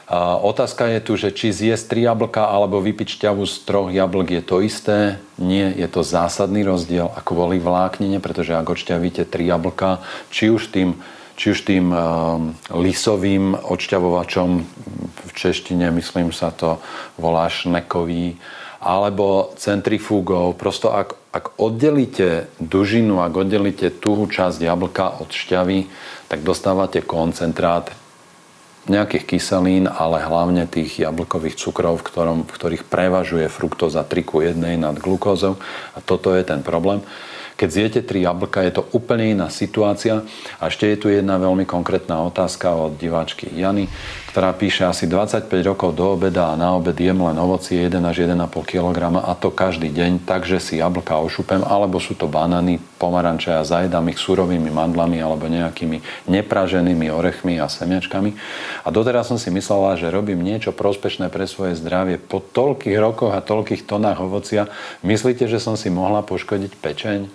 A 0.05 0.37
otázka 0.37 0.85
je 0.85 0.99
tu, 1.01 1.17
že 1.17 1.33
či 1.33 1.49
zjesť 1.49 1.89
tri 1.89 2.01
jablka 2.05 2.45
alebo 2.45 2.77
vypiť 2.77 3.17
šťavu 3.17 3.41
z 3.49 3.55
troch 3.65 3.89
jablk 3.89 4.37
je 4.37 4.43
to 4.45 4.61
isté. 4.61 5.17
Nie, 5.41 5.73
je 5.73 5.89
to 5.89 6.05
zásadný 6.05 6.61
rozdiel, 6.61 7.09
ako 7.09 7.33
boli 7.33 7.57
vláknine, 7.57 8.21
pretože 8.21 8.53
ak 8.53 8.69
odšťavíte 8.69 9.25
tri 9.25 9.49
jablka, 9.49 10.05
či 10.29 10.53
už 10.53 10.69
tým, 10.69 11.01
či 11.41 11.57
už 11.57 11.59
tým 11.65 11.89
uh, 11.89 12.37
lisovým 12.69 13.57
odšťavovačom, 13.57 14.49
v 15.25 15.31
češtine 15.33 15.89
myslím 15.97 16.29
sa 16.29 16.53
to 16.53 16.77
volá 17.17 17.49
šnekový, 17.49 18.37
alebo 18.85 19.57
centrifúgou. 19.57 20.53
Prosto 20.53 20.93
ak, 20.93 21.17
ak 21.33 21.57
oddelíte 21.57 22.45
dužinu, 22.61 23.25
ak 23.25 23.33
oddelíte 23.33 23.89
tuhú 23.89 24.29
časť 24.29 24.61
jablka 24.61 25.17
od 25.17 25.33
šťavy, 25.33 25.89
tak 26.29 26.45
dostávate 26.45 27.01
koncentrát 27.01 27.89
nejakých 28.91 29.25
kyselín, 29.25 29.85
ale 29.89 30.21
hlavne 30.21 30.69
tých 30.69 31.01
jablkových 31.01 31.57
cukrov, 31.57 32.01
v, 32.01 32.07
ktorom, 32.07 32.39
v 32.45 32.51
ktorých 32.51 32.83
prevažuje 32.85 33.49
fruktóza 33.49 34.05
3 34.05 34.21
ku 34.21 34.45
1 34.45 34.57
nad 34.77 34.95
glukózou. 34.97 35.57
A 35.97 35.99
toto 36.01 36.33
je 36.33 36.45
ten 36.45 36.61
problém. 36.61 37.01
Keď 37.55 37.69
zjete 37.71 37.99
tri 38.03 38.27
jablka, 38.27 38.67
je 38.67 38.75
to 38.75 38.83
úplne 38.91 39.31
iná 39.31 39.47
situácia. 39.47 40.27
A 40.59 40.67
ešte 40.67 40.91
je 40.91 40.99
tu 40.99 41.07
jedna 41.07 41.39
veľmi 41.39 41.63
konkrétna 41.63 42.19
otázka 42.27 42.75
od 42.75 42.99
diváčky 42.99 43.47
Jany, 43.47 43.87
ktorá 44.35 44.51
píše 44.51 44.83
asi 44.83 45.07
25 45.07 45.47
rokov 45.63 45.95
do 45.95 46.11
obeda 46.11 46.51
a 46.51 46.59
na 46.59 46.75
obed 46.75 46.99
jem 46.99 47.23
len 47.23 47.39
ovocie 47.39 47.87
1 47.87 48.03
až 48.03 48.27
1,5 48.27 48.51
kg 48.67 49.15
a 49.23 49.31
to 49.31 49.47
každý 49.47 49.87
deň, 49.87 50.27
takže 50.27 50.59
si 50.59 50.83
jablka 50.83 51.15
ošupem, 51.23 51.63
alebo 51.63 52.03
sú 52.03 52.19
to 52.19 52.27
banány, 52.27 52.83
pomaranče 52.99 53.55
a 53.55 53.63
zajedám 53.63 54.11
ich 54.11 54.19
surovými 54.19 54.67
mandlami 54.75 55.23
alebo 55.23 55.47
nejakými 55.47 56.27
nepraženými 56.27 57.07
orechmi 57.15 57.63
a 57.63 57.71
semiačkami. 57.71 58.35
A 58.83 58.91
doteraz 58.91 59.31
som 59.31 59.39
si 59.39 59.47
myslela, 59.55 59.95
že 59.95 60.11
robím 60.11 60.43
niečo 60.43 60.75
prospešné 60.75 61.31
pre 61.31 61.47
svoje 61.47 61.79
zdravie. 61.79 62.19
Po 62.19 62.43
toľkých 62.43 62.99
rokoch 62.99 63.31
a 63.31 63.39
toľkých 63.39 63.87
tonách 63.87 64.19
ovocia 64.19 64.67
myslíte, 65.07 65.47
že 65.47 65.63
som 65.63 65.79
si 65.79 65.87
mohla 65.87 66.19
poškodiť 66.27 66.75
pečeň? 66.83 67.31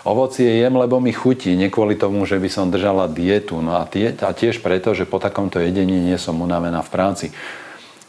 Ovocie 0.00 0.64
jem, 0.64 0.80
lebo 0.80 0.96
mi 0.96 1.12
chutí, 1.12 1.52
nie 1.52 1.68
kvôli 1.68 1.92
tomu, 1.92 2.24
že 2.24 2.40
by 2.40 2.48
som 2.48 2.72
držala 2.72 3.04
dietu. 3.04 3.60
No 3.60 3.76
a, 3.76 3.84
tie, 3.84 4.16
a 4.16 4.32
tiež 4.32 4.64
preto, 4.64 4.96
že 4.96 5.04
po 5.04 5.20
takomto 5.20 5.60
jedení 5.60 6.00
nie 6.00 6.16
som 6.16 6.40
unavená 6.40 6.80
v 6.80 6.92
práci. 6.92 7.26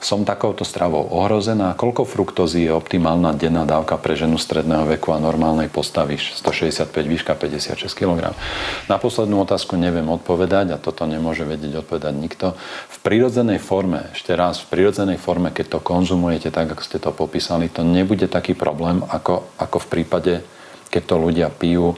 Som 0.02 0.26
takouto 0.26 0.66
stravou 0.66 1.06
ohrozená. 1.14 1.78
Koľko 1.78 2.10
fruktózy 2.10 2.66
je 2.66 2.74
optimálna 2.74 3.38
denná 3.38 3.70
dávka 3.70 4.02
pre 4.02 4.18
ženu 4.18 4.42
stredného 4.42 4.90
veku 4.98 5.14
a 5.14 5.22
normálnej 5.22 5.70
postavy? 5.70 6.18
165 6.18 6.90
výška, 6.90 7.38
56 7.38 7.86
kg. 7.94 8.34
Na 8.90 8.98
poslednú 8.98 9.46
otázku 9.46 9.78
neviem 9.78 10.08
odpovedať 10.10 10.74
a 10.74 10.82
toto 10.82 11.06
nemôže 11.06 11.46
vedieť 11.46 11.86
odpovedať 11.86 12.14
nikto. 12.18 12.58
V 12.90 12.98
prirodzenej 13.06 13.62
forme, 13.62 14.10
ešte 14.16 14.34
raz, 14.34 14.58
v 14.64 14.74
prirodzenej 14.74 15.22
forme, 15.22 15.54
keď 15.54 15.78
to 15.78 15.80
konzumujete 15.86 16.50
tak, 16.50 16.74
ako 16.74 16.82
ste 16.82 16.98
to 16.98 17.14
popísali, 17.14 17.70
to 17.70 17.86
nebude 17.86 18.26
taký 18.26 18.58
problém, 18.58 19.06
ako, 19.06 19.54
ako 19.62 19.78
v 19.86 19.90
prípade 19.92 20.34
keď 20.92 21.04
to 21.08 21.16
ľudia 21.16 21.48
pijú 21.48 21.96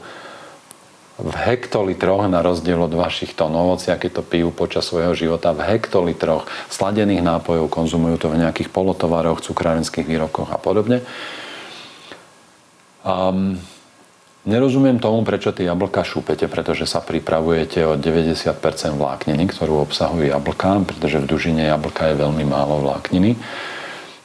v 1.14 1.30
hektolitroch, 1.30 2.26
na 2.26 2.42
rozdiel 2.42 2.78
od 2.82 2.90
vašich 2.90 3.38
tón 3.38 3.54
ovocia, 3.54 3.94
keď 3.94 4.18
to 4.18 4.22
pijú 4.26 4.50
počas 4.50 4.90
svojho 4.90 5.14
života, 5.14 5.54
v 5.54 5.62
hektolitroch 5.62 6.50
sladených 6.74 7.22
nápojov, 7.22 7.70
konzumujú 7.70 8.18
to 8.18 8.28
v 8.34 8.42
nejakých 8.42 8.74
polotovaroch, 8.74 9.38
cukrárenských 9.38 10.02
výrokoch 10.02 10.50
a 10.50 10.58
podobne. 10.58 11.06
Um, 13.06 13.62
nerozumiem 14.42 14.98
tomu, 14.98 15.22
prečo 15.22 15.54
tie 15.54 15.70
jablka 15.70 16.02
šúpete, 16.02 16.50
pretože 16.50 16.90
sa 16.90 16.98
pripravujete 16.98 17.86
o 17.86 17.94
90% 17.94 18.50
vlákniny, 18.98 19.44
ktorú 19.54 19.86
obsahujú 19.86 20.34
jablka, 20.34 20.82
pretože 20.82 21.22
v 21.22 21.30
dužine 21.30 21.70
jablka 21.70 22.10
je 22.10 22.18
veľmi 22.18 22.42
málo 22.42 22.82
vlákniny. 22.82 23.38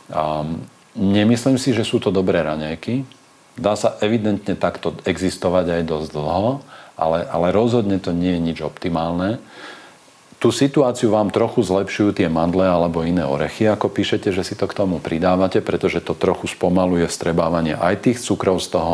Um, 0.10 0.66
nemyslím 0.98 1.62
si, 1.62 1.70
že 1.70 1.86
sú 1.86 2.02
to 2.02 2.10
dobré 2.10 2.42
raňajky, 2.42 3.19
Dá 3.60 3.76
sa 3.76 4.00
evidentne 4.00 4.56
takto 4.56 4.96
existovať 5.04 5.80
aj 5.80 5.82
dosť 5.84 6.10
dlho, 6.16 6.64
ale, 6.96 7.28
ale 7.28 7.48
rozhodne 7.52 8.00
to 8.00 8.16
nie 8.16 8.40
je 8.40 8.42
nič 8.42 8.60
optimálne. 8.64 9.44
Tú 10.40 10.56
situáciu 10.56 11.12
vám 11.12 11.36
trochu 11.36 11.68
zlepšujú 11.68 12.16
tie 12.16 12.32
mandle 12.32 12.64
alebo 12.64 13.04
iné 13.04 13.28
orechy, 13.28 13.68
ako 13.68 13.92
píšete, 13.92 14.32
že 14.32 14.48
si 14.48 14.56
to 14.56 14.72
k 14.72 14.78
tomu 14.80 15.04
pridávate, 15.04 15.60
pretože 15.60 16.00
to 16.00 16.16
trochu 16.16 16.48
spomaluje 16.48 17.12
vstrebávanie 17.12 17.76
aj 17.76 18.08
tých 18.08 18.24
cukrov 18.24 18.64
z 18.64 18.72
toho, 18.72 18.94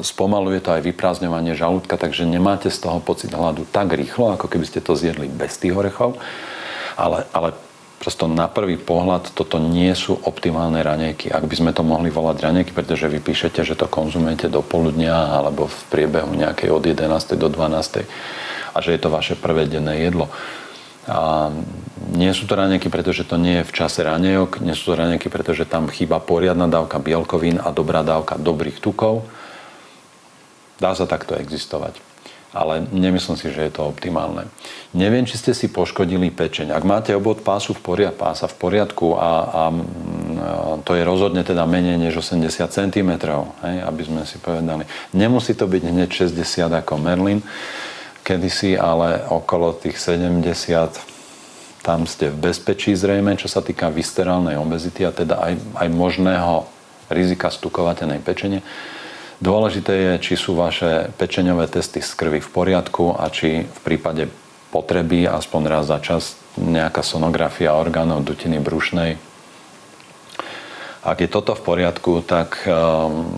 spomaluje 0.00 0.64
to 0.64 0.72
aj 0.72 0.80
vyprázdňovanie 0.80 1.52
žalúdka, 1.52 2.00
takže 2.00 2.24
nemáte 2.24 2.72
z 2.72 2.80
toho 2.80 3.04
pocit 3.04 3.30
hladu 3.36 3.68
tak 3.68 3.92
rýchlo, 3.92 4.32
ako 4.34 4.48
keby 4.48 4.64
ste 4.64 4.80
to 4.80 4.96
zjedli 4.96 5.28
bez 5.28 5.60
tých 5.60 5.76
orechov. 5.76 6.16
Ale, 6.96 7.28
ale 7.36 7.52
Prosto 8.04 8.28
na 8.28 8.52
prvý 8.52 8.76
pohľad 8.76 9.32
toto 9.32 9.56
nie 9.56 9.88
sú 9.96 10.20
optimálne 10.28 10.76
raňajky. 10.84 11.32
Ak 11.32 11.48
by 11.48 11.56
sme 11.56 11.72
to 11.72 11.80
mohli 11.80 12.12
volať 12.12 12.36
raňajky, 12.36 12.76
pretože 12.76 13.08
vy 13.08 13.16
píšete, 13.16 13.64
že 13.64 13.80
to 13.80 13.88
konzumujete 13.88 14.52
do 14.52 14.60
poludnia 14.60 15.32
alebo 15.32 15.72
v 15.72 15.78
priebehu 15.88 16.36
nejakej 16.36 16.68
od 16.68 16.84
11. 16.84 17.00
do 17.40 17.48
12. 17.48 18.04
a 18.76 18.76
že 18.84 18.92
je 18.92 19.00
to 19.00 19.08
vaše 19.08 19.40
prvé 19.40 19.64
denné 19.64 20.04
jedlo. 20.04 20.28
A 21.08 21.48
nie 22.12 22.28
sú 22.36 22.44
to 22.44 22.60
raňajky, 22.60 22.92
pretože 22.92 23.24
to 23.24 23.40
nie 23.40 23.64
je 23.64 23.68
v 23.68 23.72
čase 23.72 24.04
raňajok, 24.04 24.60
nie 24.60 24.76
sú 24.76 24.92
to 24.92 25.00
raňajky, 25.00 25.32
pretože 25.32 25.64
tam 25.64 25.88
chýba 25.88 26.20
poriadna 26.20 26.68
dávka 26.68 27.00
bielkovín 27.00 27.56
a 27.56 27.72
dobrá 27.72 28.04
dávka 28.04 28.36
dobrých 28.36 28.84
tukov. 28.84 29.24
Dá 30.76 30.92
sa 30.92 31.08
takto 31.08 31.40
existovať 31.40 32.13
ale 32.54 32.86
nemyslím 32.94 33.34
si, 33.34 33.50
že 33.50 33.66
je 33.66 33.72
to 33.74 33.90
optimálne. 33.90 34.46
Neviem, 34.94 35.26
či 35.26 35.36
ste 35.36 35.50
si 35.50 35.66
poškodili 35.66 36.30
pečeň. 36.30 36.70
Ak 36.70 36.86
máte 36.86 37.10
obod 37.12 37.42
pásu 37.42 37.74
v 37.74 37.82
poriadku, 37.82 38.16
pása 38.22 38.46
v 38.46 38.56
poriadku 38.56 39.18
a, 39.18 39.18
a, 39.20 39.30
to 40.86 40.94
je 40.94 41.02
rozhodne 41.02 41.42
teda 41.42 41.66
menej 41.66 41.98
než 41.98 42.22
80 42.22 42.46
cm, 42.70 43.10
hej, 43.66 43.76
aby 43.82 44.02
sme 44.06 44.22
si 44.22 44.38
povedali. 44.38 44.86
Nemusí 45.12 45.58
to 45.58 45.66
byť 45.66 45.82
hneď 45.82 46.08
60 46.30 46.70
ako 46.70 46.94
Merlin 47.02 47.42
kedysi, 48.24 48.78
ale 48.78 49.26
okolo 49.28 49.74
tých 49.76 49.98
70 50.00 51.12
tam 51.84 52.08
ste 52.08 52.32
v 52.32 52.48
bezpečí 52.48 52.96
zrejme, 52.96 53.36
čo 53.36 53.44
sa 53.44 53.60
týka 53.60 53.92
viscerálnej 53.92 54.56
obezity 54.56 55.04
a 55.04 55.12
teda 55.12 55.36
aj, 55.36 55.54
aj 55.84 55.88
možného 55.92 56.64
rizika 57.12 57.52
stukovateľnej 57.52 58.24
pečenie. 58.24 58.64
Dôležité 59.44 59.92
je, 59.92 60.12
či 60.24 60.34
sú 60.40 60.56
vaše 60.56 61.12
pečeňové 61.20 61.68
testy 61.68 62.00
z 62.00 62.16
krvi 62.16 62.40
v 62.40 62.48
poriadku 62.48 63.12
a 63.12 63.28
či 63.28 63.68
v 63.68 63.78
prípade 63.84 64.32
potreby 64.72 65.28
aspoň 65.28 65.62
raz 65.68 65.84
za 65.92 66.00
čas 66.00 66.40
nejaká 66.56 67.04
sonografia 67.04 67.76
orgánov 67.76 68.24
dutiny 68.24 68.56
brušnej. 68.56 69.20
Ak 71.04 71.20
je 71.20 71.28
toto 71.28 71.52
v 71.52 71.60
poriadku, 71.60 72.24
tak 72.24 72.64
um, 72.64 73.28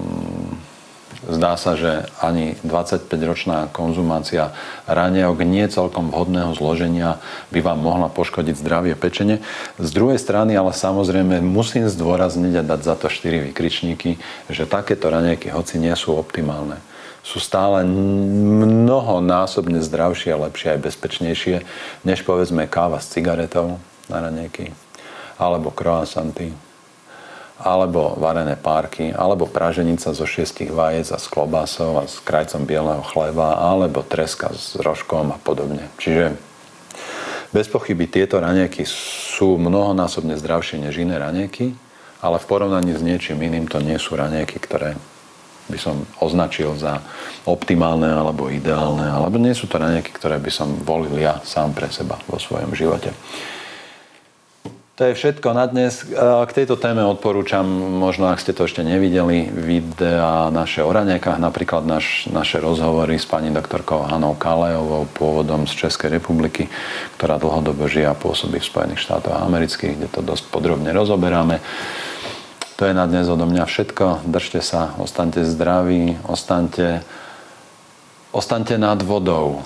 Zdá 1.26 1.58
sa, 1.58 1.74
že 1.74 2.06
ani 2.22 2.54
25-ročná 2.62 3.66
konzumácia 3.74 4.54
ranievok 4.86 5.42
nie 5.42 5.66
celkom 5.66 6.14
vhodného 6.14 6.54
zloženia 6.54 7.18
by 7.50 7.66
vám 7.66 7.82
mohla 7.82 8.06
poškodiť 8.06 8.54
zdravie 8.54 8.94
pečene. 8.94 9.42
Z 9.74 9.90
druhej 9.90 10.22
strany, 10.22 10.54
ale 10.54 10.70
samozrejme 10.70 11.42
musím 11.42 11.90
zdôrazniť 11.90 12.62
a 12.62 12.66
dať 12.66 12.80
za 12.86 12.94
to 12.94 13.10
4 13.10 13.50
vykričníky, 13.50 14.22
že 14.46 14.70
takéto 14.70 15.10
ranievky, 15.10 15.50
hoci 15.50 15.82
nie 15.82 15.98
sú 15.98 16.14
optimálne, 16.14 16.78
sú 17.26 17.42
stále 17.42 17.82
mnohonásobne 17.82 19.82
zdravšie, 19.82 20.30
lepšie 20.30 20.78
aj 20.78 20.84
bezpečnejšie, 20.86 21.56
než 22.06 22.22
povedzme 22.22 22.70
káva 22.70 23.02
s 23.02 23.10
cigaretou 23.10 23.82
na 24.06 24.22
ranieky, 24.22 24.70
alebo 25.42 25.74
croissanty, 25.74 26.54
alebo 27.56 28.12
varené 28.20 28.52
párky, 28.52 29.16
alebo 29.16 29.48
praženica 29.48 30.12
zo 30.12 30.28
šiestich 30.28 30.68
vajec 30.68 31.08
a 31.12 31.18
s 31.20 31.26
klobásou 31.32 31.96
a 31.96 32.04
s 32.04 32.20
krajcom 32.20 32.68
bieleho 32.68 33.00
chleba, 33.00 33.56
alebo 33.56 34.04
treska 34.04 34.52
s 34.52 34.76
rožkom 34.76 35.32
a 35.32 35.38
podobne. 35.40 35.88
Čiže 35.96 36.36
bez 37.56 37.72
pochyby 37.72 38.04
tieto 38.12 38.36
ranieky 38.36 38.84
sú 38.84 39.56
mnohonásobne 39.56 40.36
zdravšie 40.36 40.84
než 40.84 41.00
iné 41.00 41.16
ranieky, 41.16 41.72
ale 42.20 42.36
v 42.36 42.48
porovnaní 42.48 42.92
s 42.92 43.00
niečím 43.00 43.40
iným 43.40 43.64
to 43.64 43.80
nie 43.80 43.96
sú 43.96 44.16
ranieky, 44.20 44.60
ktoré 44.60 44.92
by 45.66 45.78
som 45.80 46.06
označil 46.22 46.78
za 46.78 47.02
optimálne 47.48 48.06
alebo 48.06 48.52
ideálne, 48.52 49.08
alebo 49.08 49.40
nie 49.40 49.56
sú 49.56 49.66
to 49.66 49.80
ranieky, 49.80 50.14
ktoré 50.14 50.38
by 50.38 50.50
som 50.52 50.68
volil 50.84 51.16
ja 51.18 51.42
sám 51.42 51.74
pre 51.74 51.90
seba 51.90 52.20
vo 52.30 52.38
svojom 52.38 52.70
živote. 52.76 53.10
To 54.96 55.04
je 55.04 55.12
všetko 55.12 55.52
na 55.52 55.68
dnes. 55.68 56.08
K 56.16 56.56
tejto 56.56 56.80
téme 56.80 57.04
odporúčam, 57.04 57.68
možno 58.00 58.32
ak 58.32 58.40
ste 58.40 58.56
to 58.56 58.64
ešte 58.64 58.80
nevideli, 58.80 59.44
videa 59.52 60.48
naše 60.48 60.80
o 60.80 60.88
raňajkách, 60.88 61.36
napríklad 61.36 61.84
naš, 61.84 62.24
naše 62.32 62.64
rozhovory 62.64 63.20
s 63.20 63.28
pani 63.28 63.52
doktorkou 63.52 64.08
Hanou 64.08 64.32
Kalejovou, 64.40 65.04
pôvodom 65.12 65.68
z 65.68 65.84
Českej 65.84 66.16
republiky, 66.16 66.72
ktorá 67.20 67.36
dlhodobo 67.36 67.84
žije 67.92 68.08
a 68.08 68.16
pôsobí 68.16 68.56
v 68.56 68.70
Spojených 68.72 69.04
štátoch 69.04 69.36
amerických, 69.36 70.00
kde 70.00 70.08
to 70.08 70.24
dosť 70.24 70.48
podrobne 70.48 70.88
rozoberáme. 70.96 71.60
To 72.80 72.88
je 72.88 72.96
na 72.96 73.04
dnes 73.04 73.28
odo 73.28 73.44
mňa 73.44 73.68
všetko. 73.68 74.24
Držte 74.24 74.64
sa, 74.64 74.96
ostaňte 74.96 75.44
zdraví, 75.44 76.16
ostaňte, 76.24 77.04
ostaňte 78.32 78.80
nad 78.80 78.96
vodou. 79.04 79.60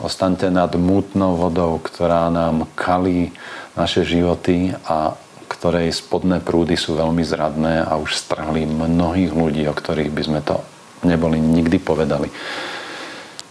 Ostaňte 0.00 0.48
nad 0.48 0.72
mútnou 0.76 1.36
vodou, 1.36 1.76
ktorá 1.76 2.32
nám 2.32 2.68
kalí 2.72 3.36
naše 3.74 4.02
životy 4.06 4.74
a 4.86 5.14
ktorej 5.50 5.90
spodné 5.90 6.38
prúdy 6.38 6.78
sú 6.78 6.94
veľmi 6.94 7.26
zradné 7.26 7.82
a 7.82 7.98
už 7.98 8.14
strhli 8.14 8.64
mnohých 8.64 9.34
ľudí, 9.34 9.66
o 9.66 9.74
ktorých 9.74 10.14
by 10.14 10.22
sme 10.22 10.40
to 10.46 10.62
neboli 11.02 11.42
nikdy 11.42 11.82
povedali. 11.82 12.30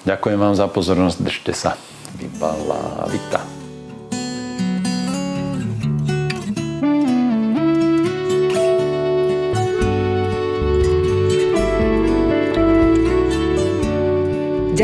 Ďakujem 0.07 0.39
vám 0.39 0.55
za 0.55 0.71
pozornosť, 0.71 1.17
držte 1.19 1.51
sa. 1.51 1.71
Vybala 2.15 3.05
vita. 3.11 3.58